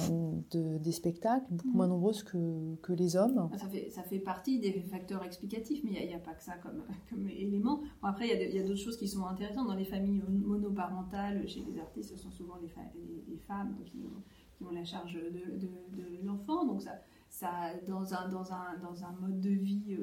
de, 0.52 0.78
des 0.78 0.92
spectacles, 0.92 1.46
beaucoup 1.50 1.76
moins 1.76 1.88
nombreuses 1.88 2.22
que, 2.22 2.76
que 2.82 2.92
les 2.92 3.16
hommes. 3.16 3.50
Ça 3.58 3.66
fait, 3.66 3.90
ça 3.90 4.04
fait, 4.04 4.20
partie 4.20 4.60
des 4.60 4.80
facteurs 4.82 5.24
explicatifs, 5.24 5.80
mais 5.82 5.90
il 6.00 6.06
n'y 6.06 6.14
a, 6.14 6.20
pas 6.20 6.34
que 6.34 6.44
ça 6.44 6.52
comme, 6.62 6.84
comme 7.10 7.28
élément. 7.28 7.80
après, 8.02 8.28
il 8.28 8.54
y 8.54 8.60
a, 8.60 8.62
d'autres 8.62 8.78
choses 8.78 8.96
qui 8.96 9.08
sont 9.08 9.26
intéressantes. 9.26 9.66
Dans 9.66 9.74
les 9.74 9.84
familles 9.84 10.22
monoparentales, 10.28 11.48
chez 11.48 11.64
les 11.68 11.80
artistes, 11.80 12.10
ce 12.10 12.16
sont 12.16 12.30
souvent 12.30 12.54
les, 12.62 12.68
les, 12.94 13.24
les 13.28 13.38
femmes 13.38 13.74
qui 13.84 14.04
ont 14.04 14.22
qui 14.58 14.64
ont 14.64 14.70
la 14.70 14.84
charge 14.84 15.14
de, 15.14 16.24
l'enfant. 16.24 16.66
Donc 16.66 16.82
ça, 16.82 17.00
ça, 17.30 17.72
dans, 17.86 18.12
un, 18.12 19.12
mode 19.20 19.40
de 19.40 19.50
vie 19.50 19.96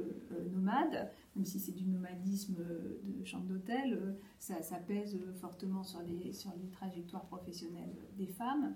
nomade, 0.51 1.11
même 1.35 1.45
si 1.45 1.59
c'est 1.59 1.73
du 1.73 1.85
nomadisme 1.85 2.55
de 3.03 3.25
chambre 3.25 3.45
d'hôtel, 3.45 4.17
ça, 4.39 4.77
pèse 4.87 5.19
fortement 5.39 5.83
sur 5.83 6.01
les, 6.01 6.31
sur 6.31 6.51
les 6.61 6.69
trajectoires 6.69 7.25
professionnelles 7.25 7.95
des 8.17 8.27
femmes. 8.27 8.75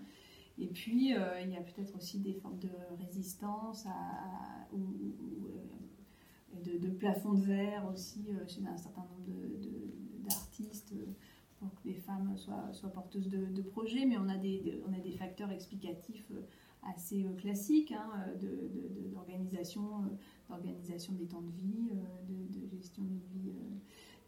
Et 0.58 0.68
puis, 0.68 1.12
il 1.12 1.50
y 1.50 1.58
a 1.58 1.62
peut-être 1.62 1.96
aussi 1.96 2.20
des 2.20 2.34
formes 2.34 2.60
de 2.60 2.70
résistance 3.00 3.88
ou, 4.74 4.86
de, 6.62 6.78
de, 6.78 6.90
plafond 6.90 7.34
de 7.34 7.46
verre 7.46 7.90
aussi 7.94 8.28
chez 8.48 8.66
un 8.68 8.76
certain 8.76 9.02
nombre 9.02 9.40
d'artistes 10.28 10.94
pour 11.60 11.74
que 11.76 11.88
les 11.88 11.96
femmes 11.96 12.36
soient, 12.38 12.90
porteuses 12.94 13.30
de, 13.30 13.62
projets, 13.62 14.06
mais 14.06 14.18
on 14.18 14.30
a 14.30 14.38
des, 14.38 15.12
facteurs 15.18 15.52
explicatifs 15.52 16.26
euh, 16.32 16.42
assez 16.84 17.26
euh, 17.26 17.34
classiques 17.34 17.92
hein, 17.92 18.10
d'organisation 19.12 20.04
d'organisation 20.50 21.14
des 21.14 21.28
temps 21.28 21.42
de 21.42 21.52
vie, 21.52 21.92
de, 22.28 22.68
gestion 22.68 23.04
d'une 23.04 23.20
vie, 23.20 23.54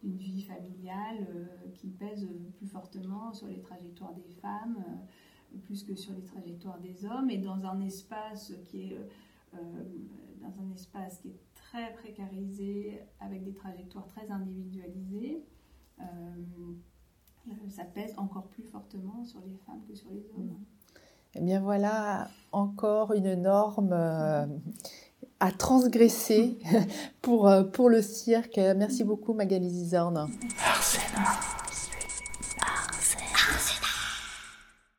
d'une 0.04 0.18
vie 0.18 0.42
familiale 0.44 1.50
qui 1.74 1.88
pèsent 1.88 2.28
plus 2.58 2.68
fortement 2.68 3.34
sur 3.34 3.48
les 3.48 3.60
trajectoires 3.60 4.14
des 4.14 4.30
femmes, 4.42 4.84
plus 5.64 5.84
que 5.84 5.96
sur 5.96 6.14
les 6.14 6.24
trajectoires 6.24 6.80
des 6.80 7.06
hommes, 7.06 7.32
et 7.32 7.38
dans 7.38 7.66
un 7.66 7.82
espace 7.82 8.54
qui 8.66 8.82
est 8.84 8.98
dans 10.42 10.62
un 10.62 10.72
espace 10.74 11.20
qui 11.20 11.30
est 11.30 11.40
très 11.56 11.94
précarisé, 11.94 13.00
avec 13.20 13.44
des 13.44 13.54
trajectoires 13.54 14.08
très 14.08 14.30
individualisées. 14.30 15.44
Euh, 16.00 16.04
ça 17.70 17.84
pèse 17.84 18.14
encore 18.18 18.48
plus 18.48 18.64
fortement 18.64 19.24
sur 19.24 19.39
les 19.42 19.56
femmes 19.66 19.82
que 19.88 19.96
sur 19.96 20.10
les 20.12 20.26
hommes. 20.36 20.46
Mm. 20.46 20.66
Eh 21.36 21.42
bien 21.42 21.62
voilà 21.62 22.28
encore 22.52 23.14
une 23.14 23.36
norme 23.36 23.94
euh, 23.94 24.46
à 25.39 25.52
transgresser 25.52 26.60
pour, 27.22 27.48
euh, 27.48 27.64
pour 27.64 27.89
le 27.89 28.02
cirque. 28.02 28.58
Merci 28.58 29.04
beaucoup 29.04 29.34
Magali 29.34 29.70
Zizorn. 29.70 30.30
Merci. 30.42 31.00